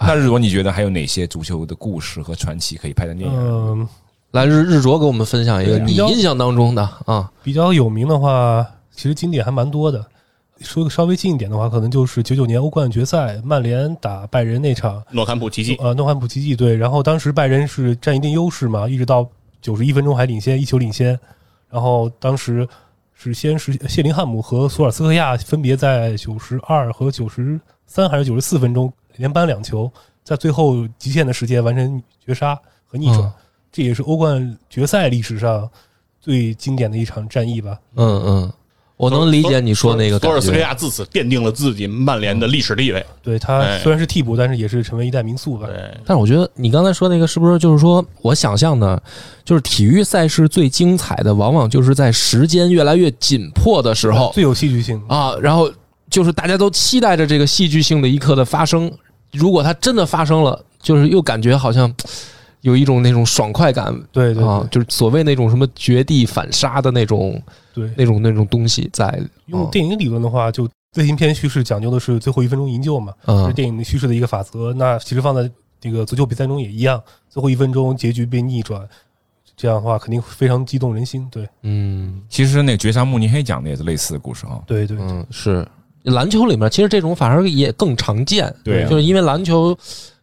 [0.06, 3.36] 那日卓你觉得还有哪些足球的故事和传奇可以拍成电影？
[3.38, 3.88] 嗯，
[4.30, 10.04] 来日日卓给我们分享一个你印象当中的啊，比较有名的话，其实经典还蛮多的。
[10.60, 16.76] 说个稍微近一点的话，可能就是九九年欧冠决赛，曼联打拜仁那场，诺坎普奇迹，呃，诺坎普奇迹对。
[16.76, 19.26] 然后当时拜仁是占一定优势嘛，一直到
[19.62, 21.18] 九十一分钟还领先一球领先。
[21.70, 22.68] 然后当时
[23.14, 29.88] 是先是谢林汉姆和索尔斯克亚分别在九十二和九十三还是九十四分钟连扳两球，
[30.24, 33.20] 在最后极限的时间完成绝杀和逆转。
[33.20, 33.32] 嗯
[33.72, 35.70] 这也是欧冠决赛历史上
[36.20, 37.78] 最经典的一场战役吧。
[37.94, 38.52] 嗯嗯，
[38.96, 43.06] 我能理解你说那个感索尔斯克，亚自此奠定了自己曼联的历史地位。
[43.22, 45.68] 对他哎虽然是替补，但是也是成为一代名宿吧。
[45.68, 49.00] 对，但是我觉得你刚才说那个是不是就是说我想象的，
[49.44, 55.00] 就是体育赛事最精彩的，往往就是在时间越来越紧迫的时候最有戏剧性。
[55.06, 55.70] 啊，然后
[56.10, 58.90] 就是大家都期待着这个戏剧性的一刻的发生。
[59.32, 61.92] 如果它真的发生了，就是又感觉好像
[62.62, 67.40] 有一种那种爽快感对对啊，对就是所谓那种什么绝地反杀的那种
[67.72, 69.18] 对，那种那种东西在。
[69.46, 74.72] 用电影理论的话，就类型片叙事讲究的是最后一分钟营救嘛，这是嗯电影叙事的一个法则。
[74.74, 75.50] 那其实放在
[75.80, 78.86] 这个足球比赛中也一样，最后一分钟结局被逆转，
[79.56, 81.26] 这样的话肯定非常激动人心。
[81.30, 84.62] 对嗯其实那个绝杀慕尼黑讲的也是类似的故事哈。
[84.66, 85.66] 对对，嗯是
[86.04, 88.52] 篮球里面，其实这种反而也更常见。
[88.64, 88.88] 对啊。
[88.88, 89.76] 就是因为篮球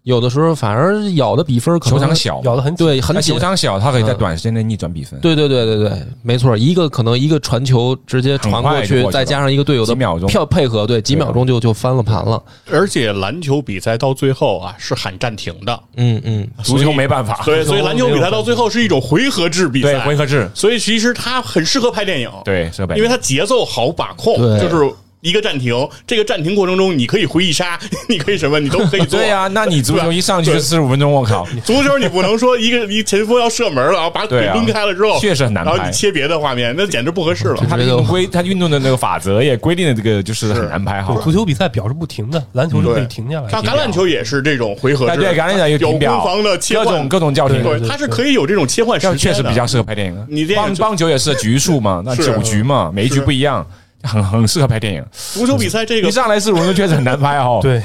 [0.04, 2.74] 有的时候反而咬的比分可能球场小，咬的很。
[2.78, 3.38] 对很球。
[3.38, 5.20] 场小，它可以在嗯短时间内逆转比分。
[5.20, 5.92] 对对对对对，
[6.24, 10.30] 没错，一个可能一个传球直接传过去，再加上一个队友的几秒钟。
[10.30, 12.42] 票配合，对，几秒钟就就翻了盘了。
[12.72, 24.60] 而且篮球比赛到最后啊是喊暂停的，嗯嗯，足球没办法， 对，所以篮球比赛到最后是一种回合制比对赛，回合制，所以其实它很适合拍电影，对设备，因为它节奏好把控，对。
[24.62, 24.90] 就是
[25.22, 29.20] 一个暂停，这个暂停过程中你可以回忆杀， 你可以什么，你都可以做。
[29.20, 35.97] 对呀，那你足球一上去四十五分钟，我靠，足球你不能说一个一前锋要射门了，然后把腿抡开了之后，确实很难拍然后你。
[35.97, 37.65] 切别的画面，那简直不合适了。
[37.68, 41.24] 它的运动规，它运动的那个法则也规定的这个就是很难拍好对，。
[41.24, 43.49] 足球比赛表是不停的，篮球是可以停下来的。
[43.49, 49.18] 像橄榄球也是这种回合制，对对，橄榄球有攻防的切换各种，各种叫停，对，它是可以有这种切换时间的。
[49.18, 50.28] 确实比较适合拍电影。
[50.30, 53.65] 你棒棒球也是局数嘛，那是九局嘛，每一局不一样，
[54.04, 55.04] 很 很适合拍电影。
[55.12, 57.60] 足球比赛这个一上来四十五分钟确实很难拍 哦。
[57.62, 57.82] 对，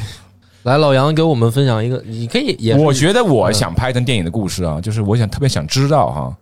[0.65, 6.37] 来，老杨给我们分享一个，你可以也我觉得我想拍成电影的故事啊，就是我想特别想知道哈，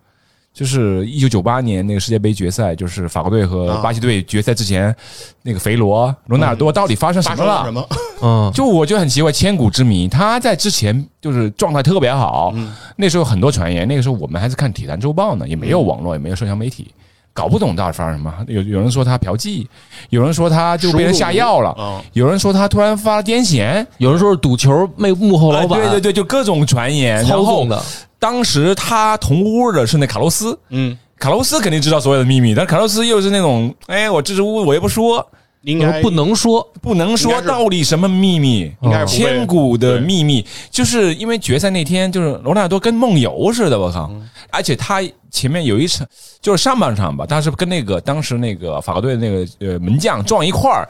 [0.53, 4.95] 就是一九九八年那个世界杯决赛，就是法国队和啊巴西队决赛之前，
[5.43, 7.59] 那个肥罗、罗纳尔多到底发生什么了？
[7.59, 7.97] 发生了什么？
[8.23, 10.07] 嗯， 就我就很奇怪，千古之谜。
[10.07, 12.53] 他在之前就是状态特别好，
[12.97, 16.93] 那时候很多传言，那个时候我们还是看《体坛周报》呢，也没有网络，也没有社交媒体，
[17.41, 18.31] 搞不懂到底发生什么。
[18.49, 19.67] 有有人说他嫖妓，
[20.11, 27.15] 有人说他就被人下药了，啊，有人说他突然发了癫痫，有人说是赌球幕幕后老板，哎对对对，就各种传言。
[27.15, 27.83] 然后操纵的，
[28.19, 35.27] 当时他同屋的是那卡洛斯，嗯，卡洛斯肯定知道所有的秘密，但卡洛斯又是那种，哎，我支支吾吾，我也不说，
[35.63, 38.71] 应该不能说，不能说到底什么秘密，
[39.09, 44.11] 千古的秘密，就是因为决赛那天，就是罗纳尔多跟梦游似的，我靠！
[44.13, 44.29] 嗯。
[44.53, 45.01] 而且他
[45.31, 46.07] 前面有一场，
[46.41, 50.89] 就是上半场吧，他是跟那个当时那个法国队的那个呃门将撞一块儿，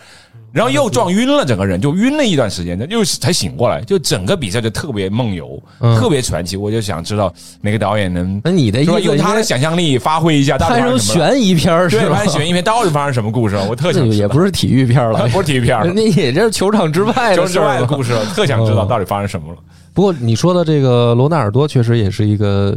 [0.53, 6.57] 然后又撞晕了，整个人就晕了一段时间，又才醒过来，就整个比赛就特别梦游，嗯特别传奇。
[6.57, 12.26] 我就想知道哪个导演能那你的意思用他的想象力发挥一下，发生什么了悬疑片儿是，吧拍？
[12.26, 13.57] 悬疑片到底发生什么故事？
[13.68, 19.59] 我特想知道也不是体育片了，不是体育片了，那也这是球场之外球之的事儿了外的故事了，特想知道嗯到底发生什么了。
[19.93, 22.74] 不过你说的这个罗纳尔多确实也是一个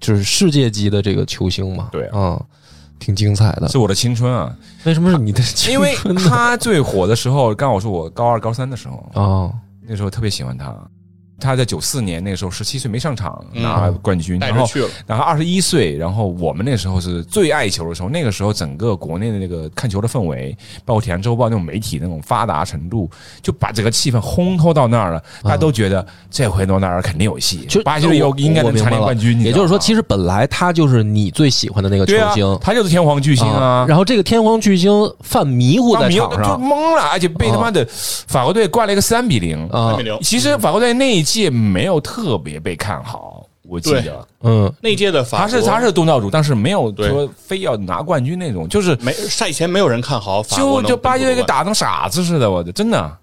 [0.00, 2.40] 就是世界级的这个球星嘛，对啊，
[2.98, 3.68] 挺精彩的。
[3.68, 4.54] 是我的青春啊！
[4.84, 6.14] 为什么是你的青春因为？
[6.28, 10.74] 他最火的时候，刚好是我高二、高三的时候，哦，那时候特别喜欢他。
[11.40, 23.10] 他在九四年那个时候十七岁没上场嗯拿冠军，然后去了，然后二十一岁，然后我们那时候是最爱球的时候，那个时候整个国内的那个看球的氛围，包括《体坛周报》那种媒体那种发达程度，
[23.42, 29.40] 就把这个气氛烘托到那儿了，大家都觉得这回诺纳尔肯定有戏就，巴西队有应该能蝉联冠军。
[29.40, 33.86] 也就是说，其实实本来他就是你最喜欢的那个球星，他就是天皇巨星啊。
[33.88, 39.66] 然后这个天皇巨星犯迷糊在场上就懵了，而且被他妈的法国队灌了一个三比零。
[39.68, 40.18] 啊三比，零。
[40.20, 44.26] 其实法国队那一届没有特别被看好，我记得。
[44.42, 53.18] 嗯，那届的法国他是他是东道主，但是没有说非要拿冠军那种，就是没赛前没有人看好法国就能就巴西队给打成傻子似的，我就真的。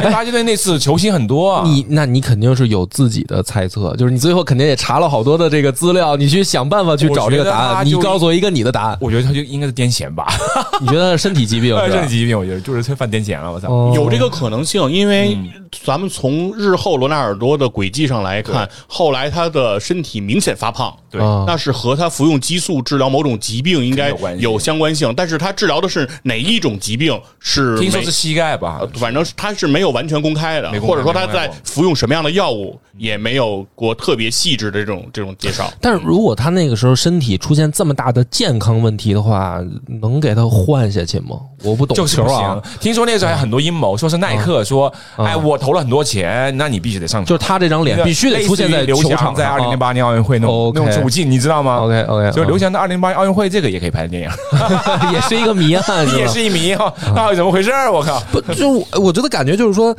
[0.00, 7.86] 哎巴西队那次球星很多啊，你那你肯定是有自己的猜测，就是你最后肯定也查了好多的这个资料，你去想办法去找这个答案。
[7.86, 10.26] 你告诉我一个你的答案，我觉得他就应该是癫痫吧，
[10.80, 12.18] 你觉得是身体疾病是吧身体？
[12.18, 13.72] 疾病，我觉得就是他犯癫痫了，我操。
[13.72, 15.48] 哦有这个可能性，因为嗯
[15.84, 25.12] 咱们从日后罗纳尔多的轨迹上来看，后来他的身体明显发胖，对啊那是和他服用激素治疗某种疾病应该有关系有相关性。
[25.16, 35.68] 但是他治疗的是哪一种疾病是听说是膝盖吧呃，反正是他是没有完全公开的，或者说他在服用什么样的药物也没有过特别细致的这种这种介绍。
[35.80, 39.58] 但是如果他那个时候身体出现这么大的健康问题的话，
[40.00, 41.40] 能给他换下去吗？
[41.64, 42.62] 我不懂就是啊行，。
[42.80, 47.26] 听说那时候还很多阴谋，说是耐克说，啊哎，我投了很多钱，那你必须得上场。
[47.26, 54.30] 就是他这张脸必须得出现在刘翔球场在二零零八年奥运会那种那种处境，你知道吗？OK OK，就是刘翔的二零零八奥运会，这个也可以拍电影，
[55.12, 57.72] 也是一个谜案， 也是一谜哈，到底怎么回事？
[57.90, 58.20] 我靠！
[58.30, 59.96] 不，就我我觉得感觉就是说，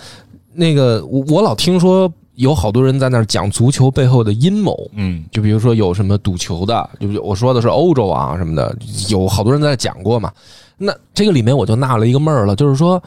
[0.53, 8.75] 那个我我老听说有好多人在那儿讲足球背后的阴谋，嗯，就比如说有什么赌球的，就我说的是欧洲啊什么的，
[9.09, 10.31] 有好多人在那讲过嘛。
[10.77, 13.01] 那这个里面我就纳了一个闷儿了，就是说。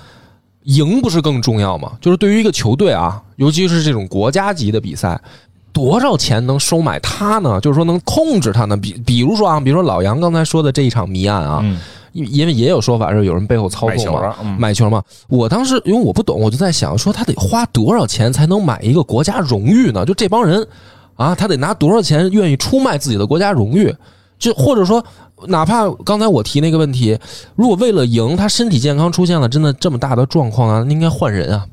[0.65, 1.93] 赢不是更重要吗？
[1.99, 5.19] 就是对于一个球队啊，尤其是这种国家级的比赛，
[5.73, 7.59] 多少钱能收买他呢？
[7.63, 8.77] 就是说能控制他呢？
[8.77, 11.79] 比比如说啊，比如说老杨刚才说的这一场谜案啊，嗯
[12.13, 15.03] 因因为也有说法是有人背后操纵嘛买球，嗯买球嘛。
[15.29, 20.05] 我当时因为我不懂，我就在想说他得花多少钱才能买一个国家荣誉呢？
[20.05, 20.67] 就这帮人
[21.17, 23.95] 啊，他得拿多少钱愿意出卖自己的国家荣誉？
[24.39, 25.05] 就或者说，
[25.47, 27.19] 哪怕刚才我提那个问题，
[27.57, 31.67] 如果为了赢，他身体健康出现了真的这么大的状况啊，那应该换人啊。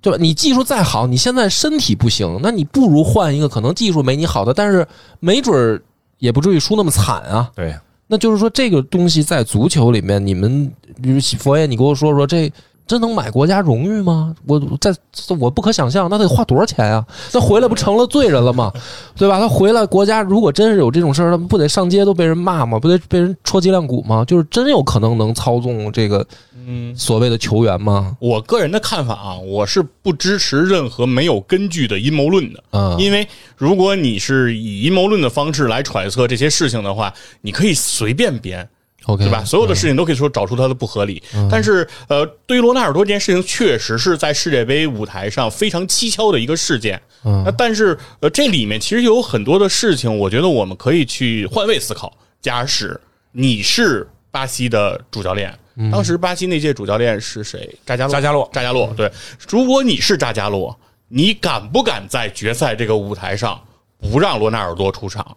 [0.00, 0.18] 对吧？
[0.20, 4.86] 你技术再好，你现在身体不行，那你不如换一个可能技术没你好的，但是
[5.18, 5.80] 没准儿
[6.18, 7.50] 也不至于输那么惨啊。
[7.54, 7.74] 对，
[8.14, 10.70] 那就是说，这个东西在足球里面，你们
[11.02, 12.48] 比如佛爷，你给我说说，这
[12.86, 14.32] 真能买国家荣誉吗？
[14.46, 14.94] 我在
[15.36, 17.04] 我不可想象，那得花多少钱啊？
[17.32, 18.72] 那回来不成了罪人了吗？
[19.16, 19.40] 对吧？
[19.40, 22.78] 他回来国家如果真是有这种事儿，他不得上街都被人骂吗？
[22.78, 24.24] 不得被人戳脊梁骨吗？
[24.24, 26.24] 就是真有可能能操纵这个
[26.66, 28.16] 嗯，所谓的球员吗？
[28.20, 32.64] 我个人的看法啊，我是不支持任何没有根据的阴谋论的。
[32.70, 38.68] 嗯，因为如果你是以阴谋论的方式来揣测这些事情的话，你可以随便编
[39.06, 39.44] ，OK，对吧？
[39.44, 41.22] 所有的事情都可以说找出它的不合理。
[41.50, 47.00] 但是，呃，对于罗纳尔多这件事情，确实是在世界杯舞台上非常蹊跷的一个事件。
[47.24, 52.12] 嗯那但是，呃，这里面其实有很多的事情，我觉得我们可以去换位思考。
[52.42, 53.00] 假使
[53.32, 55.58] 你是巴西的主教练，
[55.90, 57.76] 当时巴西那届主教练是谁？
[57.84, 58.12] 扎加洛。
[58.12, 59.10] 扎加洛扎加洛，对。
[59.48, 63.60] 如果你是扎加洛，你敢不敢在决赛这个舞台上
[64.00, 65.36] 不让罗纳尔多出场？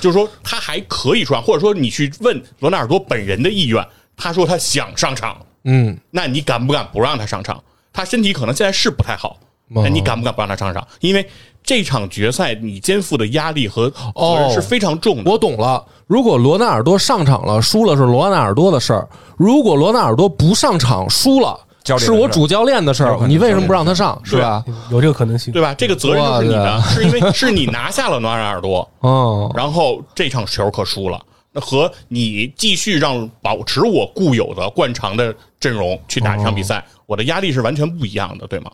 [0.00, 3.86] 就是说他还可以出场，或者说你去问罗纳尔多本人的意愿，
[4.16, 7.62] 他说他想上场，嗯那你敢不敢不让他上场？
[7.92, 9.38] 他身体可能现在是不太好，
[9.74, 10.86] 哦那你敢不敢不让他上场？
[11.00, 11.28] 因为
[11.62, 15.30] 这场决赛你肩负的压力和责任是非常重的。
[15.30, 15.84] 我懂了。
[16.06, 21.58] 如果罗纳尔多上场了，输了是罗纳尔多的事儿；如果罗纳尔多不上场输了，
[21.98, 24.20] 是我主教练的事儿你为什么不让他上？
[24.24, 24.64] 是吧？
[24.90, 25.52] 有这个可能性。
[25.52, 25.72] 对吧？
[25.74, 31.20] 这个责任就是你的，是因为是你拿下了罗纳尔多， 哦，然后这场球可输了。
[31.52, 38.70] 那和你继续让保持我固有的惯常的阵容去打这场比赛，我的压力是完全不一样的，对吗？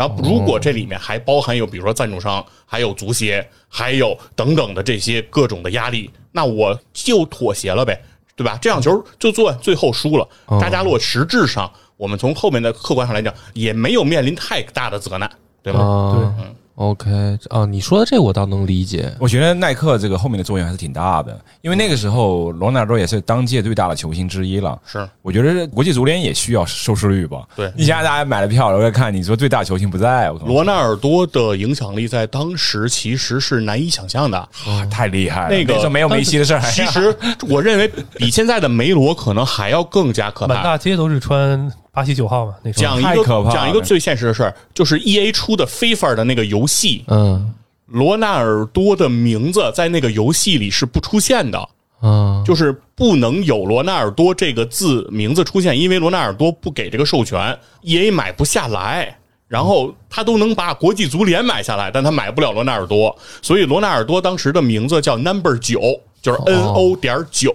[0.00, 8.00] 然后，如果这里面还包含有比如说赞助商，还有足协，还有等等的这些各种的压力，那我就妥协了呗，
[8.34, 8.58] 对吧？
[8.62, 10.26] 这场球就做最后输了，
[10.58, 15.30] 扎加洛实质上我们从后面的客观上来讲，也没有面临太大的责难，
[15.62, 15.80] 对吗？
[15.80, 16.48] 啊
[16.80, 19.12] ，OK 啊，你说的这我倒能理解。
[19.20, 24.78] 我觉得耐克这个后面的作用还是挺大的，因为那个时候罗纳尔多也是当届最大的球星之一了。
[24.86, 27.46] 是，我觉得国际足联也需要收视率吧。
[27.54, 34.38] 对你想想大家买了票，我在看，你说最大球星不在，我靠，罗纳尔多的影响力在当时其实是难以想象的。
[34.38, 35.54] 啊太厉害了。
[35.54, 37.14] 那个时候没有梅西的事儿，其实
[37.48, 40.64] 我认为比现在的梅罗可能还要更加可怕满。
[40.64, 42.82] 大街都是穿巴西九号嘛，那时候。
[42.82, 47.54] 讲一个讲一个最现实的事儿，就是 E A 出的 FIFA 的那个游戏，嗯
[47.86, 51.68] 罗纳尔多的名字在那个游戏里是不出现的，
[52.00, 59.16] 啊就是不能有罗纳尔多这个字名字出现，因为罗纳尔多不给这个授权，E A 买不下来。
[59.48, 65.80] 然后他都能把国际足联买下来，但他买不了罗纳尔多，所以罗纳尔多当时的名字叫 Number 九，
[66.22, 67.52] 就是 N O 点九。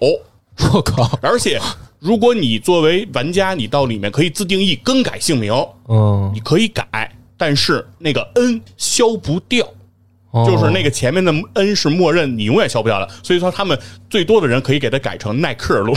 [0.74, 1.58] 我靠，而且，
[2.06, 5.52] 如果你作为玩家，你到里面可以自定义更改姓名，
[5.88, 9.66] 嗯，你可以改，但是那个 N 消不掉，
[10.30, 10.46] 哦。
[10.48, 13.10] 就是那个前面的 N 是默认，你永远消不掉的。
[13.24, 13.76] 所以说，他们
[14.08, 15.96] 最多的人可以给它改成耐克路。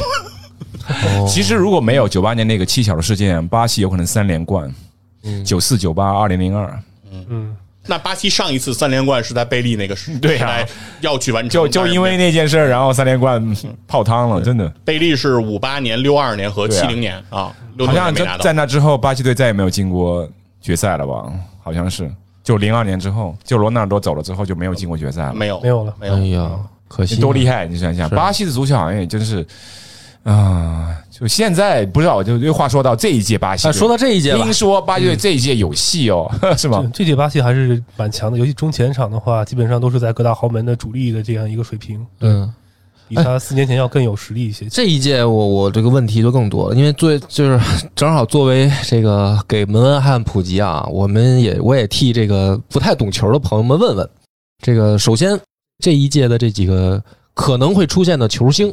[1.28, 4.74] 其实如果没有九八年那个蹊跷的事件，巴西有可能三连冠，
[5.44, 6.82] 九四、九八、二零零二，
[7.88, 10.58] 那巴西上一次三连冠是在贝利那个时对啊
[11.00, 13.42] 要去完成，就就因为那件事儿，然后三连冠
[13.86, 14.68] 泡汤了，真的。
[14.84, 18.52] 贝利是五八年、六二年和七零年啊，六好像在。
[18.52, 20.28] 那之后，巴西队再也没有进过
[20.60, 21.32] 决赛了吧？
[21.62, 22.10] 好像是，
[22.44, 25.34] 就零二年之后，就罗纳尔多走了之后就没有进过决赛了。
[25.34, 26.50] 没有没有了没有哎呀，
[26.88, 27.66] 可惜多厉害！
[27.66, 29.46] 你想想，巴西的足球好像也真是
[30.30, 33.72] 啊、就现在不知道，就又话说到这一届巴西啊！
[33.72, 36.86] 说到这一届听，说巴西队这一届有戏哦， 是吗？
[36.92, 42.52] 这届巴西还是蛮强的，尤其中前场的话，基本上都是在各大豪门的主力的这样一个水平，嗯，
[43.08, 44.66] 比他四年前要更有实力一些。
[44.66, 47.58] 这一届我我这个问题就更多了，因为作为就是
[47.96, 54.10] 正好作为这个给门恩汉普及啊，我们也我也替这个不太懂球的朋友们问问，
[54.62, 55.40] 这个首先
[55.82, 57.02] 这一届的这几个
[57.32, 58.70] 可能会出现的球星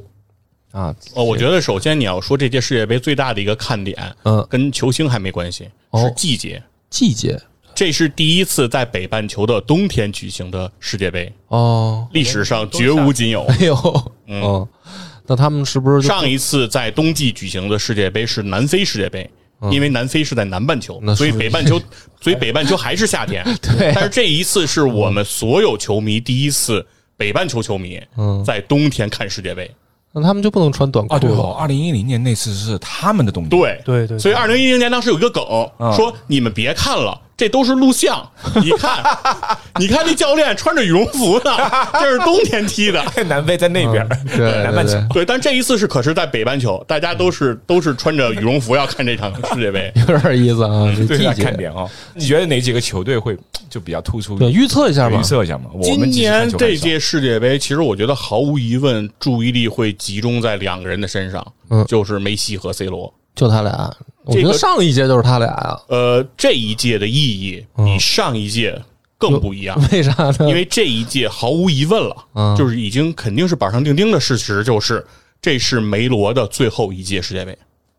[0.76, 6.61] 啊，呃，我觉得首先你要说这届世界杯最大的一个看点，嗯，跟球星还没关系，哦是季节。
[6.89, 7.41] 季节
[7.73, 13.43] 这是第一次在北半球的冬天举行的世界杯，哦，历史上绝无仅有。
[13.45, 14.67] 哎呦，嗯，
[15.26, 19.30] 那他们是不是就上一次在冬季举行的世界杯是南非世界杯，
[19.71, 21.82] 因为南非是在南半球嗯，所以北半球，
[22.19, 23.43] 所以北半球还是夏天。
[23.78, 29.69] 对但是这一次是我们所有球迷第一次，北半球球迷嗯在冬天看世界杯。
[30.16, 31.36] 那他们就不能穿短裤啊，对了？
[31.36, 35.43] 哦，二零一零年那次是他们的冬天，对对对所以二零一零年当时有一个梗，
[35.93, 38.29] 说你们别看了，这都是录像。
[38.61, 39.03] 你看，
[39.79, 41.51] 你看那教练穿着羽绒服呢，
[41.99, 43.03] 这是冬天踢的。
[43.27, 45.25] 南非在那边，对对南半球对。
[45.25, 49.91] 但这一次是可是在北半球，大家都是都是穿着羽绒服要看这场世界杯。
[50.07, 51.89] 有点意思啊，这对，季节看点哦。
[52.13, 53.38] 你觉得哪几个球队会
[53.69, 54.38] 就比较突出？
[54.38, 55.23] 对预测一下吧预。
[55.23, 55.65] 测一下嘛。
[55.73, 63.13] 我今们其实看年这届世界杯，其实我觉得毫无疑问，注意力会集中在两个人的身上，嗯就是梅西和 C 罗。
[63.36, 63.93] 就他俩，
[64.26, 67.86] 我这个觉得上一届就是他俩呀，呃，这一届的意义嗯。
[67.86, 68.82] 比上一届
[69.17, 70.36] 更不一样， 为啥呢？
[70.41, 72.55] 因为这一届毫无疑问了，嗯。
[72.57, 75.05] 就是已经肯定是板上钉钉的事实，就是
[75.41, 77.57] 这是梅罗的最后一届世界杯，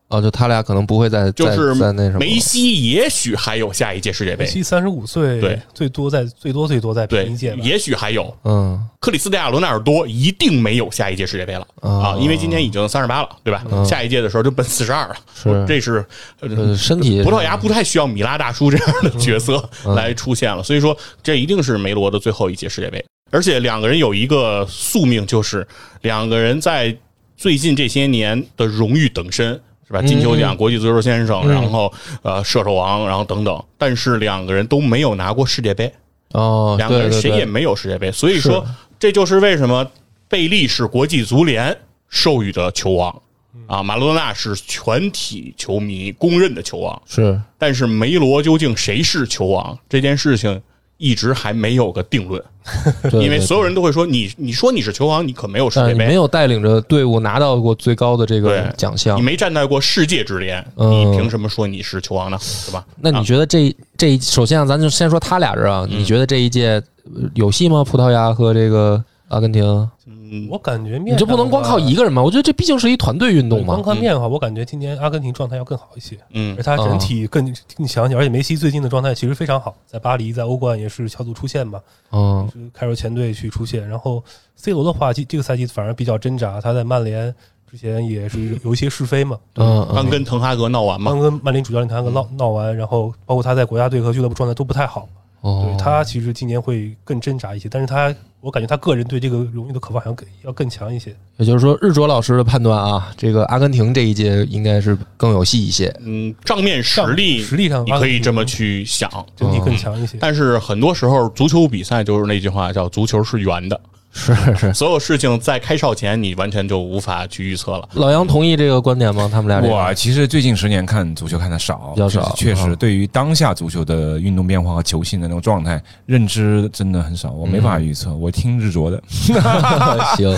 [0.09, 2.19] 哦，就他俩可能不会再就是再再那什么。
[2.19, 7.59] 梅西也许还有下一届世界杯，梅西三十五岁，对，最多在最多最多在对平一届，吧。
[7.63, 8.37] 也许还有。
[8.45, 13.65] 嗯克里斯蒂亚罗纳尔多一定没有下一届世界杯了哦啊，因为今年已经三十八了，对吧？
[13.85, 16.05] 下一届的时候就奔四十二了，是这是
[16.41, 23.05] 呃呃，身体葡萄牙不太需要米拉大叔这样的角色来出现了，所以说这一定是梅罗的最后一届世界杯。
[23.31, 25.67] 而且两个人有一个宿命，就是
[26.03, 26.97] 两个人在
[27.37, 30.03] 最近这些年的荣誉等身，是吧？
[30.03, 35.93] 金球奖、国际足球先生，然后呃射手王，然后等等，但是两个人都没有拿过世界杯，
[36.33, 38.67] 哦，两个人谁也没有世界杯，所以说
[38.99, 39.87] 这就是为什么
[40.29, 41.77] 贝利是国际足联
[42.09, 43.23] 授予的球王。
[43.67, 47.41] 啊，马洛纳是全体球迷公认的球王，是。
[47.59, 50.63] 但是梅罗究竟谁是球王这件事情
[50.99, 52.43] 一直还没有个定论，
[53.13, 59.19] 因为所有人都会说你你说你是球王，你可没有世界杯，没有带领着队伍拿到过最高的这个奖项。
[59.19, 60.91] 你，没站在过世界之巅，嗯。
[60.91, 62.39] 你凭什么说你是球王呢？
[62.41, 62.85] 是吧？
[63.01, 66.01] 那你觉得这这一首先啊，咱就先说他俩人啊，嗯。
[66.01, 66.83] 你觉得这一届
[67.15, 67.85] 呃有戏吗？
[67.85, 69.63] 葡萄牙和这个阿根廷，
[70.07, 72.23] 嗯，我感觉面你就不能光靠一个个人吗？
[72.23, 73.75] 我觉得这毕竟是一团队运动嘛。
[73.75, 73.83] 光。
[73.83, 76.55] 看面的话，我感觉今年阿根廷状态要更好一些，嗯。
[76.57, 77.45] 而他整体更
[77.77, 81.81] 更强一些，而且梅西最近的状态其实非常好，在巴黎在欧冠也是小组出线嘛，
[82.13, 82.49] 嗯。
[82.53, 83.89] 是开入前队去出线。
[83.89, 84.23] 然后
[84.55, 87.35] C 罗的话，这这个赛季反而比较挣扎，他在曼联
[87.69, 91.11] 之前也是有一些是非嘛，嗯嗯，刚跟滕哈格闹完嘛。
[91.11, 95.09] 刚，跟曼联主教练滕哈格闹闹完，然后包括他在国家队和俱乐部状态都不太好，
[95.41, 101.15] 哦对，他其实今年会更挣扎一些，但是他我感觉他个人对这个荣誉的渴望好像更要更强一些。
[101.37, 105.95] 也就是说，日卓老师的判断啊，这个阿根廷这一届应该是更有戏一些。
[106.01, 110.17] 嗯，账面实力实力上你可以这么去想，整体更强一些。
[110.21, 113.81] 但是很多时候足球比赛就是那句话叫“足球是圆的
[114.17, 117.87] 是是”，，所有事情在开哨前你完全就无法去预测了。
[117.93, 119.29] 老杨同意这个观点吗？
[119.31, 128.13] 他们俩这个我其实最近十年看足球看的少，比较少确实嗯对于当下足球的运动变化和球星的那种状态认知真的很少，我没法预测。
[128.15, 129.01] 我听日卓的
[130.17, 130.37] 行，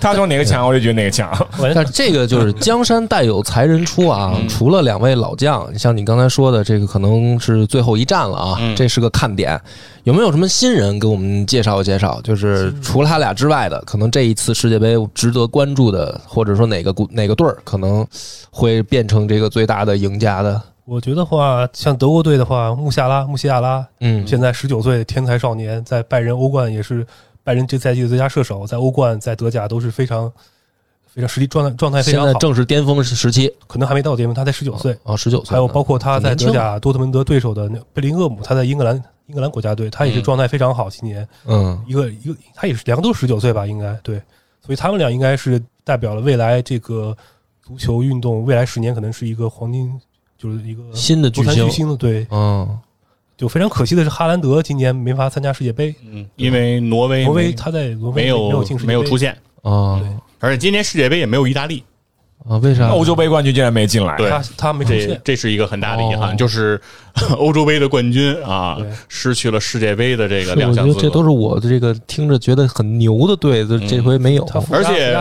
[0.00, 1.30] 他说哪个强，我就觉得哪个强。
[1.74, 4.32] 但这个就是江山代有才人出啊！
[4.34, 9.60] 嗯除了两位老将，像你刚才说的，这个可能是最后一战了啊，嗯这是个看点。
[10.04, 12.18] 有没有什么新人给我们介绍介绍？
[12.22, 18.06] 就是除了他俩之外的，可能这一次世界杯值得关注的，或者说哪个哪个队儿可能
[18.50, 20.60] 会变成这个最大的赢家的？
[20.84, 27.06] 我觉得话，像德国队的话，穆夏拉、穆西亚拉，嗯，现在十九岁天才少年，在拜仁欧冠也是
[27.44, 30.32] 拜仁这赛季的最佳射手，在欧冠、在德甲都是非常
[31.06, 34.96] 非常实力状态状态非常好，现在正是巅峰时期可能还没到巅峰，他才十九岁。
[35.04, 40.22] 啊，十九岁，还有包括他在德甲多特蒙德对手的那贝林厄姆，他在英格兰英格兰国家队，他也是嗯。
[40.22, 41.26] 状态非常好，今年。
[41.46, 41.80] 嗯。
[41.86, 43.94] 一个一个他也是两个都是十九岁吧，应该。
[44.02, 44.16] 对，
[44.64, 47.16] 所以他们俩应该是代表了未来这个
[47.62, 49.92] 足球运动未来十年可能是一个黄金，
[50.36, 51.52] 就是一个新的巨星。
[51.52, 52.78] 足坛巨，星的对，嗯。
[53.36, 58.88] 就非常可惜的是哈兰德今年没法参加世界杯，嗯，因为挪威挪威他在挪威没有没有进世界杯。
[58.88, 59.30] 没有出，现，
[59.62, 60.08] 啊对。
[60.40, 61.84] 而且今年世界杯也没有意大利，
[62.48, 62.88] 啊，为啥？
[62.88, 64.28] 欧洲杯冠军竟然没进来，对。
[64.28, 66.34] 他他没出这现，这是一个很大的遗憾，哦。
[66.34, 66.80] 就是
[67.36, 71.00] 欧洲杯的冠军啊，失去了世界杯的这个是我觉得亮相资格。
[71.00, 74.44] 这都是我的这个听着觉得很牛的队，这这回没有。
[74.70, 75.14] 而且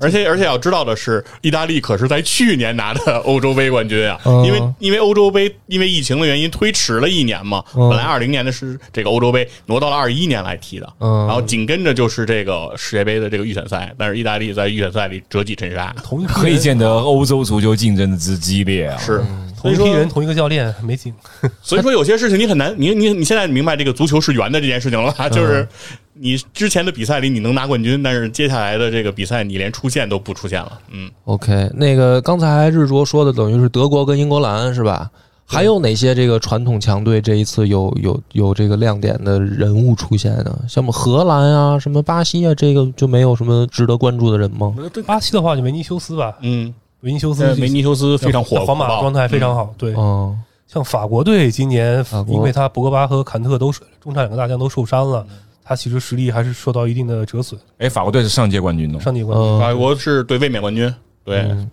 [0.00, 4.18] 而且而且要知道的是，意大利可是在去年拿的欧洲杯冠军啊！
[4.24, 18.98] 嗯因为因为欧洲杯因为疫情的原因推迟了一年嘛，嗯本来二零年的是这个欧洲杯挪到了二一年来踢的，嗯然后紧跟着就是这个世界杯的这个预选赛，但是意大利在预选赛里折戟沉沙，同一批可以见得欧洲足球竞争之激烈啊！
[18.98, 19.22] 是。
[19.60, 21.12] 同一批人同一个教练没劲，
[21.60, 25.28] 所以说有些事情你很难，你你你现在明白这个足球是圆的这件事情了吧？
[25.28, 25.66] 就是
[26.14, 30.80] 你之前的比赛里你能拿冠军，但是接下来的这个比赛你连出线都不出现了。
[30.90, 35.10] 嗯，OK，那个刚才日卓说的等于是德国跟英格兰是吧？
[35.52, 40.56] 还有哪些这个传统强队这一次有有有这个亮点的人物出现呢？
[40.68, 44.72] 像什么荷兰啊、什么巴西啊，这个就没有什么值得关注的人吗？
[45.04, 55.26] 巴西的话就维尼修斯吧，嗯，维尼修斯呃维尼修斯非常火，皇马状态非常好，对，嗯，像法国队今年因为他博格巴和坎特都是中场两个大将都受伤了，
[55.64, 57.60] 他其实实力还是受到一定的折损。
[57.78, 59.60] 哎，法国队是上届冠军呢，上届冠军，嗯。
[59.60, 60.94] 法国是对卫冕冠军，
[61.24, 61.70] 对，嗯。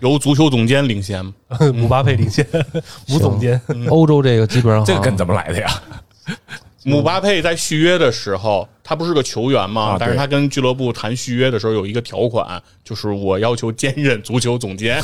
[0.00, 1.24] 由足球总监领先。
[1.74, 2.46] 姆巴佩领先，
[3.08, 3.60] 姆总监。
[3.88, 5.68] 欧洲这个基本上这个梗跟怎么来的呀？
[6.88, 9.82] 姆巴佩在续约的时候，他不是个球员吗？
[9.82, 15.02] 啊但是他跟俱乐部谈续约的时候有一个条款，就是我要求兼任足球总监，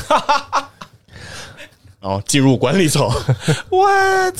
[2.01, 3.09] 然 后进入管理层。
[3.71, 4.37] What？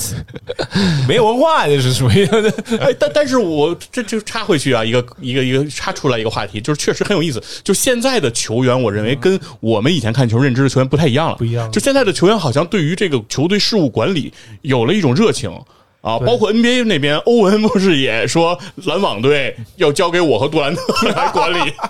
[1.09, 2.27] 没文化，这是属于
[2.81, 7.43] 哎，但但是我这就插回去啊，一个一个一个插出来一个话题，就是确实很有意思。
[7.63, 11.37] 就现在的球员，我认为跟我们以前看球认知的球员不太一样了。
[11.37, 14.33] 不一样就现在的球员好像对于这个球队事务管理
[14.63, 15.51] 有了一种热情。
[16.05, 21.73] 啊，包括 NBA 那边，欧文不是也说篮网队要交给我和杜兰特 来管理？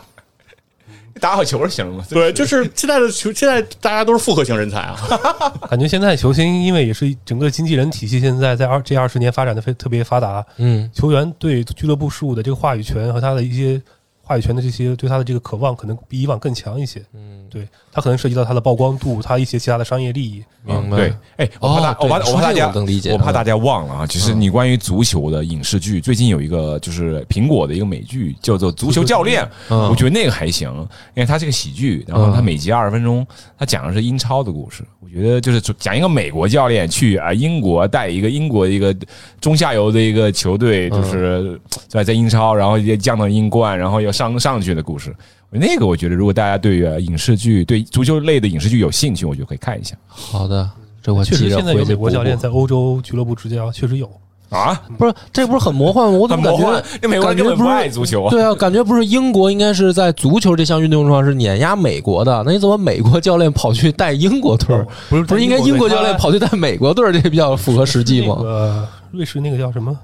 [1.21, 2.05] 打好球就行了嘛。
[2.11, 4.97] 对，就是现在的球，现在大家都是复合型人才啊。
[5.71, 13.81] 感觉现在球星因为也是整个经纪人体系现在在二这二十年发展的非特别发达，嗯球员对俱乐部事务的这个话语权和他的一些
[14.25, 17.01] 话语权的这些对他的这个渴望，可能比以往更强一些。
[17.12, 20.43] 嗯，对他可能涉及到他的曝光度，他一些其他的商业利益。
[20.66, 20.97] 明白？
[20.97, 24.07] 对，哎，我怕大，哦我怕我怕大家我能理解我怕大家忘了啊。
[24.07, 30.72] 其实你关于足球的影视剧，最近有一个就是苹果的一个美剧叫做《足球教练 》，嗯我觉得那个还行，
[31.14, 33.27] 因为它是个喜剧，然后它每集二十分钟，
[33.59, 34.83] 它讲的是英超的故事。
[35.01, 38.97] 我觉得就是讲一个美国教练去啊英国带一个英国的一个
[39.39, 45.15] 中下游的一个球队，就是在在英超，然后也降到英冠，然后要上上去的故事。
[45.51, 50.69] 那个我觉得，如果大家对呃影视剧、对足球类的影视剧有兴趣，我就可以看一下好的，
[51.03, 54.11] 这我确实，现在有美国教练在欧洲俱乐部执教，确实有。
[54.51, 54.81] 啊。
[54.99, 56.19] 不是这不是很魔幻吗？
[56.19, 64.87] 我怎么感觉这美国人感觉不是根本不爱足球啊对啊，感觉不是英国应该是在足球这项运动上是碾压美国的，那你怎么美国教练跑去带英国队儿？
[65.09, 68.43] 不是不是应该英国教练跑去带美国队儿，这比较符合实际那吗？
[68.43, 69.97] 个瑞士那个叫什么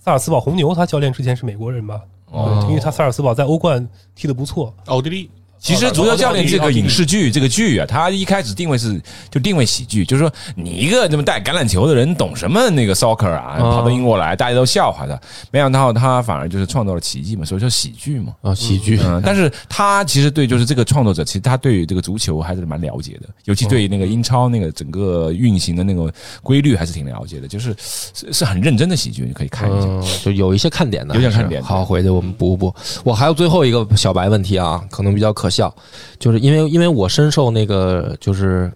[0.00, 2.00] 萨尔茨堡红牛，他教练之前是美国人吧？
[2.30, 4.72] 哦对，因为他萨尔斯堡在欧冠踢得不错。
[4.86, 9.00] 奥地利其实足球教练这个影视剧这个剧啊，它一开始定位是
[9.30, 13.56] 就定位喜剧，就是说你一个这么带橄榄球的人，懂什么那个 soccer 啊？
[13.58, 15.18] 哦跑到英国来，大家都笑话他，
[15.50, 18.32] 没想到他反而就是创造了奇迹嘛，所以叫喜剧嘛。
[18.42, 29.86] 啊，喜剧嗯，但是他其实对就是这个创作者，其实他对于这个足球还是蛮了解的，尤其对那个英超那个整个运行的那个规律还是挺了解的，就是是是很认真的喜剧，你可以看一下。
[29.88, 32.74] 嗯，就有一些看点的，有点看点好，回去我们补补。
[33.04, 35.74] 我还有最后一个小白问题啊，可能比较可笑，
[36.18, 38.72] 就是因为因为我深受那个就是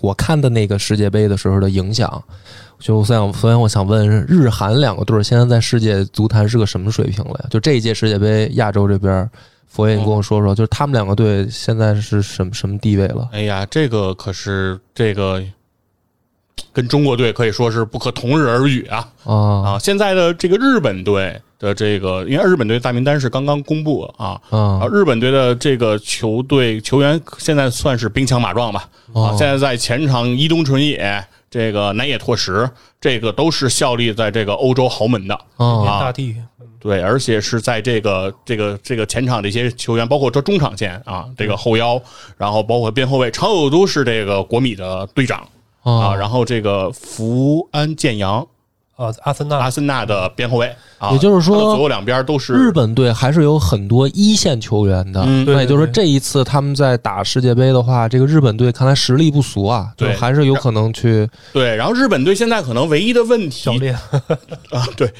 [0.00, 2.22] 我看的那个世界杯的时候的影响，
[2.78, 7.46] 就想所以我想问，日韩两个队现在在世界足坛是个什么水平了呀？
[7.50, 9.28] 就这一届世界杯，亚洲这边，
[9.66, 13.28] 佛爷你跟我说说，就是他们两个队现在是什么什么地位了？
[13.32, 15.42] 哎呀，这个可是这个
[16.72, 19.78] 跟中国队可以说是不可同日而语啊啊啊！
[19.78, 24.40] 现在的这个日本队的这个，因为日本队大名单是刚刚公布啊。
[24.50, 28.88] 啊，啊日本队的这个球队球员现在算是兵强马壮吧。
[29.08, 32.68] 啊，哦现在在前场伊东纯也、这个南野拓实，
[33.00, 35.34] 这个都是效力在这个欧洲豪门的。
[35.56, 36.34] 啊大地
[36.80, 41.98] 对，而且是在这个这个这个前场的一些球员，包括这中场线啊，这个后腰，
[42.36, 45.48] 然后包括边后卫，常有都是这个国米的队长
[45.84, 46.14] 啊，啊！
[46.14, 48.40] 然后这个福安健洋，
[48.96, 49.56] 啊，阿森纳。
[49.58, 55.44] 阿森纳的边后卫啊，也就是说左右两边都是日本队还是有很多一线球员的，嗯。
[55.46, 63.94] 那也就是说这一次他们在打世界杯的话，这个日本队看来实力不俗啊，就对还是有可能去对，然后日本队现在可能唯一的问题教练，
[64.72, 65.12] 啊，对，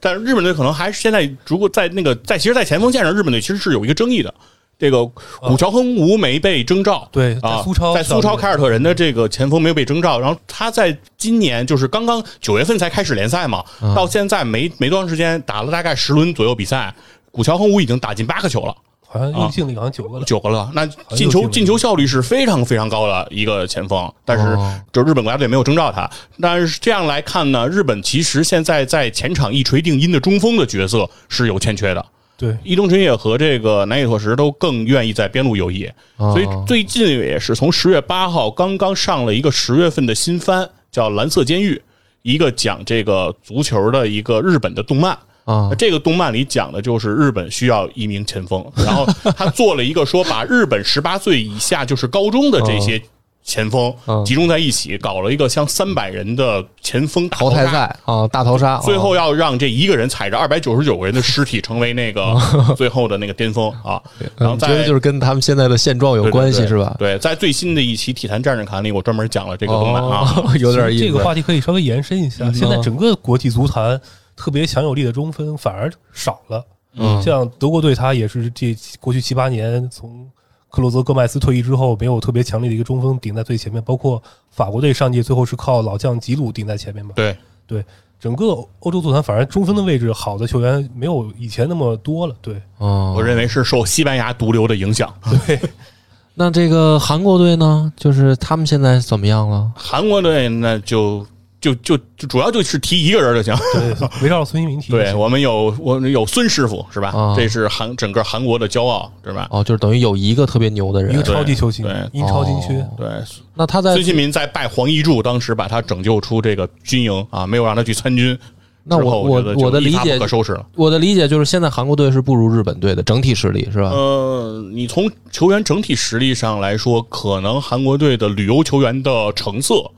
[0.00, 4.32] 但是日本队可能还是现在如果在那个在其实，在前锋线上，日本队其实是有一个争议的。
[4.78, 5.04] 这个
[5.40, 13.64] 古乔亨吾没被征召，对在啊，苏超在苏超凯尔特人的这个前锋没有被征召，然后他在今年就是刚刚九月份才开始联赛嘛，
[13.94, 16.94] 到现在没没多长时间，打了大概十轮左右比赛，
[17.32, 18.74] 古乔亨吾已经打进八个球了。
[19.10, 20.24] 好像又进了好像九个了。
[20.26, 26.08] 九个了，那进球进球效率是非常非常高的一个前锋，但是哦就日本国家队没有征召他。
[26.40, 32.06] 但是这样来看呢，日本其实现在在前场一锤定音的中锋的角色是有欠缺的。
[32.38, 41.74] 对，伊东纯也和这个南野拓实都更愿意在边路游弋，哦所以最近也是从十月八号刚刚上了一个十月份的新番，叫《蓝色监狱》，
[42.22, 45.18] 一个讲这个足球的一个日本的动漫。
[45.44, 45.70] 啊。
[45.76, 49.04] 这个动漫里讲的就是日本需要一名前锋，然后
[49.36, 53.02] 他做了一个说把日本十八岁以下就是高中的这些
[53.42, 57.66] 前锋嗯集中在一起，搞了一个像三百人的前锋大淘汰。
[57.66, 62.34] 赛啊，大逃杀，最后啊要让这一个人踩着二百九十九个人的尸体成为那个
[62.76, 64.00] 最后的那个巅峰啊！
[64.36, 66.94] 然后嗯觉得就是跟他们现在的现状有关系是吧？
[66.98, 70.34] 对，在最新的一期《体坛战士侃》里，我专门讲了这个动漫啊。
[70.36, 71.06] 哦， 有点意思。
[71.06, 72.50] 这个话题可以稍微延伸一下。
[72.52, 73.98] 现在整个国际足坛
[74.36, 76.64] 特别强有力的中锋反而少了。
[77.00, 80.28] 嗯像德国队，他也是这过去七八年从
[80.70, 83.82] 克罗泽戈麦斯退役之后，没有特别强力的一个中锋顶在最前面。
[83.82, 87.12] 包括法国队上届最后是靠老将吉鲁顶在前面嘛。
[87.16, 87.84] 对对，
[88.20, 88.46] 整个
[88.80, 92.34] 欧洲足坛反而中锋的位置好的球员没有以前那么多了。
[92.40, 95.12] 对，嗯我认为是受西班牙毒瘤的影响。
[95.46, 95.60] 对，
[96.34, 97.92] 那这个韩国队呢？
[97.96, 99.72] 就是他们现在怎么样了？
[99.74, 101.26] 韩国队那就
[101.60, 103.54] 就就就主要就是提一个人就行。
[103.74, 104.92] 对， 围绕孙兴民提。
[104.92, 107.08] 对我们有我们有孙师傅是吧？
[107.10, 109.48] 啊这是韩整个韩国的骄傲是吧？
[109.50, 112.80] 哦，就是等于有一个特别牛的人一个，超级球星对，英超金靴。
[112.80, 113.08] 哦对，
[113.54, 118.38] 那他在孙兴民在拜黄一柱，当时把他拯救出这个军营啊，没有让他去参军。
[118.90, 120.64] 那我我觉得就一发我的理解不可收拾了。
[120.74, 123.90] 我的理解就是，现在韩国队是不如日本队的整体实力是吧？
[123.90, 129.90] 呃，你从球员整体实力上来说，可能韩国队的旅游球员的成色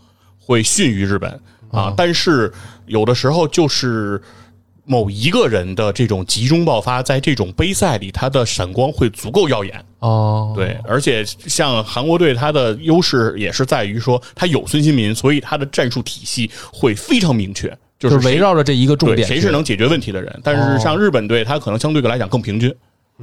[0.51, 1.31] 会逊于日本
[1.71, 2.53] 啊，但是
[2.87, 4.21] 有的时候就是
[4.85, 9.81] 某一个人的这种集中爆发，在这种杯赛里，他的闪光会足够耀眼。
[10.01, 20.41] 哦，对，而且像韩国队，他的优势也是在于说他有孙兴民，所以他的战术体系会非常明确，就就是是围绕着这一个重点，谁是能解决问题的人。
[20.43, 22.75] 但哦是像日本队，他可能相对来讲更平均。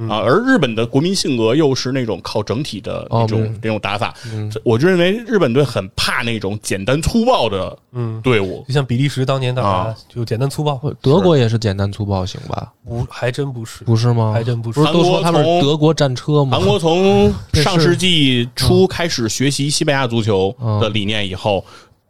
[0.08, 4.14] 啊，而日本的国民性格又是那种靠整体的那种、那种打法，
[4.52, 8.64] 这我就认为日本队很怕那种简单粗暴的嗯，队伍。
[8.68, 9.96] 就像比利时当年打啊。
[10.08, 12.72] 就简单粗暴，德国也是简单粗暴型吧？
[12.86, 14.32] 不还真不是，不是吗？
[14.32, 14.80] 还真不是。
[14.80, 16.56] 不是都说他们德国战车吗？
[16.58, 21.64] 韩国从 上世纪初开始学习西班牙足球的理念以后，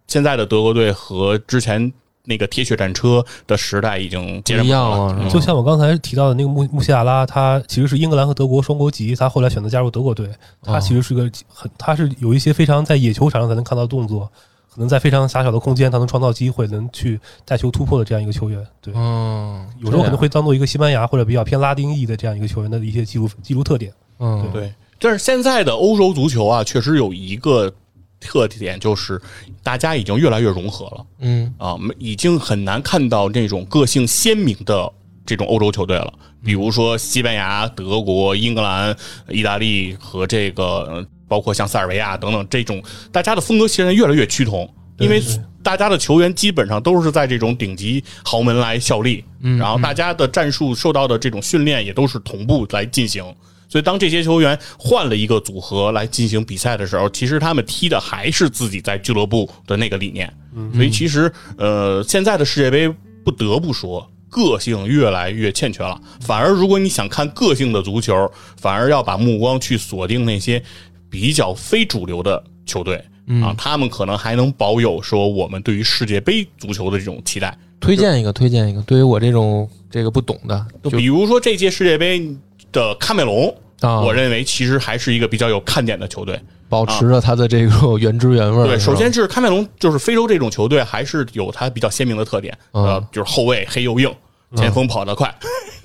[0.07, 1.93] 现在的德国队和之前
[2.29, 4.99] 那个铁血战车的时代已经截然不一同了。
[4.99, 10.29] 样了嗯就像我刚才提到的那个穆穆西亚拉，他其实是英格兰和德国双国籍，他后来选择加入德国队。
[10.63, 14.31] 他其实是个很，他是有一些非常在野球场上才能看到的动作，
[14.73, 18.63] 可能在非常狭小的空间，他能创造机会，能去带球突破的这样一个球员。
[18.83, 23.93] 对，嗯，有时候可能会当做一个西班牙或者比较偏拉丁裔的这样一个球员的一些记录记录特点。
[24.19, 27.73] 嗯，对，但是现在的欧洲足球啊，确实有一个
[28.21, 29.21] 特点，就是
[29.63, 34.93] 大家已经越来越融合了嗯啊，没已经很难看到那种个性鲜明的
[35.25, 36.13] 这种欧洲球队了。
[36.45, 38.97] 比如说西班牙、德国、英格兰、
[39.29, 44.69] 意大利和这个呃包括像塞尔维亚等等这种，大家的风格现在越来越趋同。
[44.99, 45.23] 因为
[45.63, 53.25] 大家的球员基本上都是在这种顶级豪门来效力，然后大家的战术受到的这种训练也都是同步来进行。
[53.69, 60.33] 所以，当这些球员换了一个组合来进行比赛的时候，其实他们踢的还是自己在俱乐部的那个理念。
[60.75, 62.89] 所以，其实呃，现在的世界杯
[63.23, 66.01] 不得不说，个性越来越欠缺了。
[66.21, 70.63] 反而，如果你想看个性的足球，反而要把目光去锁定那些
[71.11, 73.05] 比较非主流的球队。
[73.43, 77.55] 啊，他们可能还能保有说我们对于世界杯足球的这种期待。
[77.79, 78.81] 推荐一个，推荐一个。
[78.83, 82.35] 对于我这种这个不懂的，就比如说这届世界杯
[82.73, 86.41] 的喀麦隆，啊，我认为其实还是一个比较有看点的球队。
[86.69, 88.67] 保持着它的这个原汁原味儿。
[88.67, 94.15] 对，是吧首先是喀麦隆，就是非洲这种球队，还是有它比较鲜明的特点，嗯呃，就是后卫黑又硬，
[94.55, 95.35] 前锋跑得快，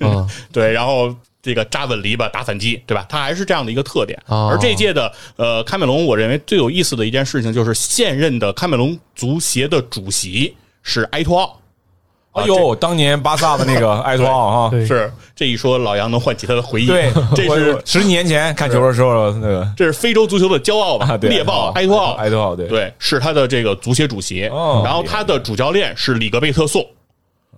[0.00, 3.06] 嗯 对，然后这个扎稳篱笆打反击，对吧？
[3.08, 4.22] 它还是这样的一个特点。
[4.26, 11.58] 哦而这届的呃喀麦隆，我认为最有意思的一件事情就是现任的喀麦隆足协的主席是埃托奥。
[12.34, 16.86] 哎呦，当年巴萨的那个 埃托奥哈，是这一说，老杨能唤起他的回忆。
[16.86, 21.16] 对， 这是十几年前看球的时候那个这是非洲足球的骄傲吧？
[21.22, 24.46] 猎豹埃托奥，埃托奥对对，是他的这个足协主席。
[24.48, 26.86] 哦然后他的主教练是里格贝特宋，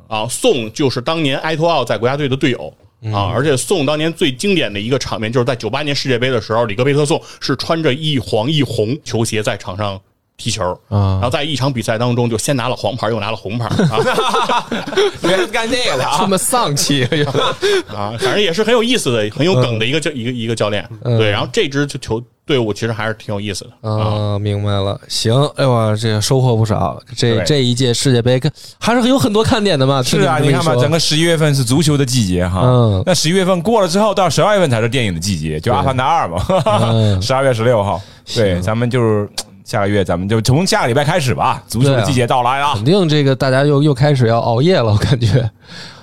[0.09, 2.73] 啊，宋就是当年埃托奥在国家队的队友。
[3.13, 3.31] 啊！
[3.33, 10.01] 而且宋当年最经典的一个场面，就是在九八年世界杯的时候，里格贝特宋是穿着一黄一红球鞋在场上
[10.37, 14.67] 踢球，啊然后在一场比赛当中就先拿了黄牌，又拿了红牌啊
[15.23, 17.05] 原来是干这个的啊这啊，么丧气
[17.89, 18.13] 啊！
[18.19, 20.87] 反正也是很有意思的、很有梗的一个教一个一个教练。
[21.05, 24.35] 嗯对，然后这支球队伍其实还是挺有意思的啊。
[24.35, 25.01] 啊，明白了。
[25.09, 27.01] 行，哎呦，这个收获不少。
[27.17, 30.03] 这这一届世界杯看还是有很多看点的嘛。
[30.03, 36.45] 是啊，你看嘛，整个十一月份是足球的季节哈，嗯那十一月份过了之后，到十二月份才是电影的季节，就《阿凡达二》嘛，
[36.93, 38.01] 嗯十二月十六号，
[38.35, 39.29] 对，咱们就是
[39.67, 42.85] 下个月，咱们就从下个礼拜开始吧，足球的季节到来啊肯。
[42.85, 45.51] 定这个大家又又开始要熬夜了，我感觉。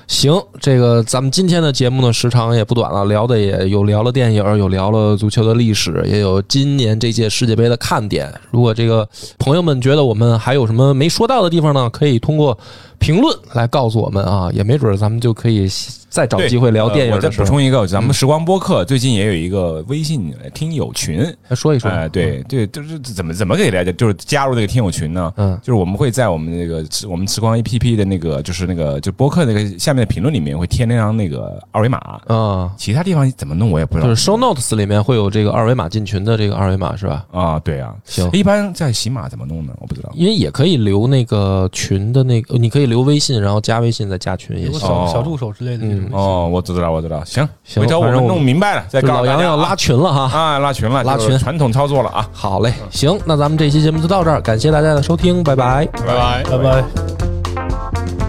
[0.06, 8.32] 行，这个咱们今天的节目呢时长也不短了，聊的也有聊了电影，有聊了足球的历史，也有今年这届世界杯的看点。
[8.52, 9.08] 如果这个
[9.40, 12.56] 朋友们觉得我们还有什么没说到的地方呢，可以通过
[13.04, 15.68] 评论来告诉我们啊，也没准儿咱们就可以
[16.10, 17.30] 再找机会聊电影呃我再。
[17.30, 21.20] 补充一个，咱们时光播客最近也有一个微信听友群，
[21.50, 21.90] 来说一说。
[21.92, 25.34] 哎，对对，就是怎么怎么给大家就是加入这个听友群呢？
[25.36, 31.98] 嗯就是我们会在我们那个我们时光 A P P 的那个就是那个就播客那个下面的评论里面会贴那张那个二维码，
[32.28, 34.08] 啊，其他地方怎么弄我也不知道。
[34.08, 37.26] 就是 show notes 里面会有这个二维码进群的这个二维码是吧？
[37.32, 39.74] 啊，对啊，行一般在喜马怎么弄呢？
[39.80, 40.12] 我不知道。
[40.14, 44.88] 因为也可以留那个群的那个，你可以留微信，然后加微信再加群也有个行。
[44.88, 46.08] 哦小小助手之类的那种。
[46.12, 47.26] 哦，我知道，我知道。
[47.26, 50.40] 行，行回头我们反正弄明白了再就告诉大家啊老杨要拉群了哈。
[50.40, 52.30] 啊，拉群了，就是拉群传统操作了啊。
[52.32, 55.88] 好嘞，行，那咱们这期节目就到这儿，感谢大家的收听，拜拜。
[55.88, 56.44] 拜拜。
[56.44, 58.23] 拜拜。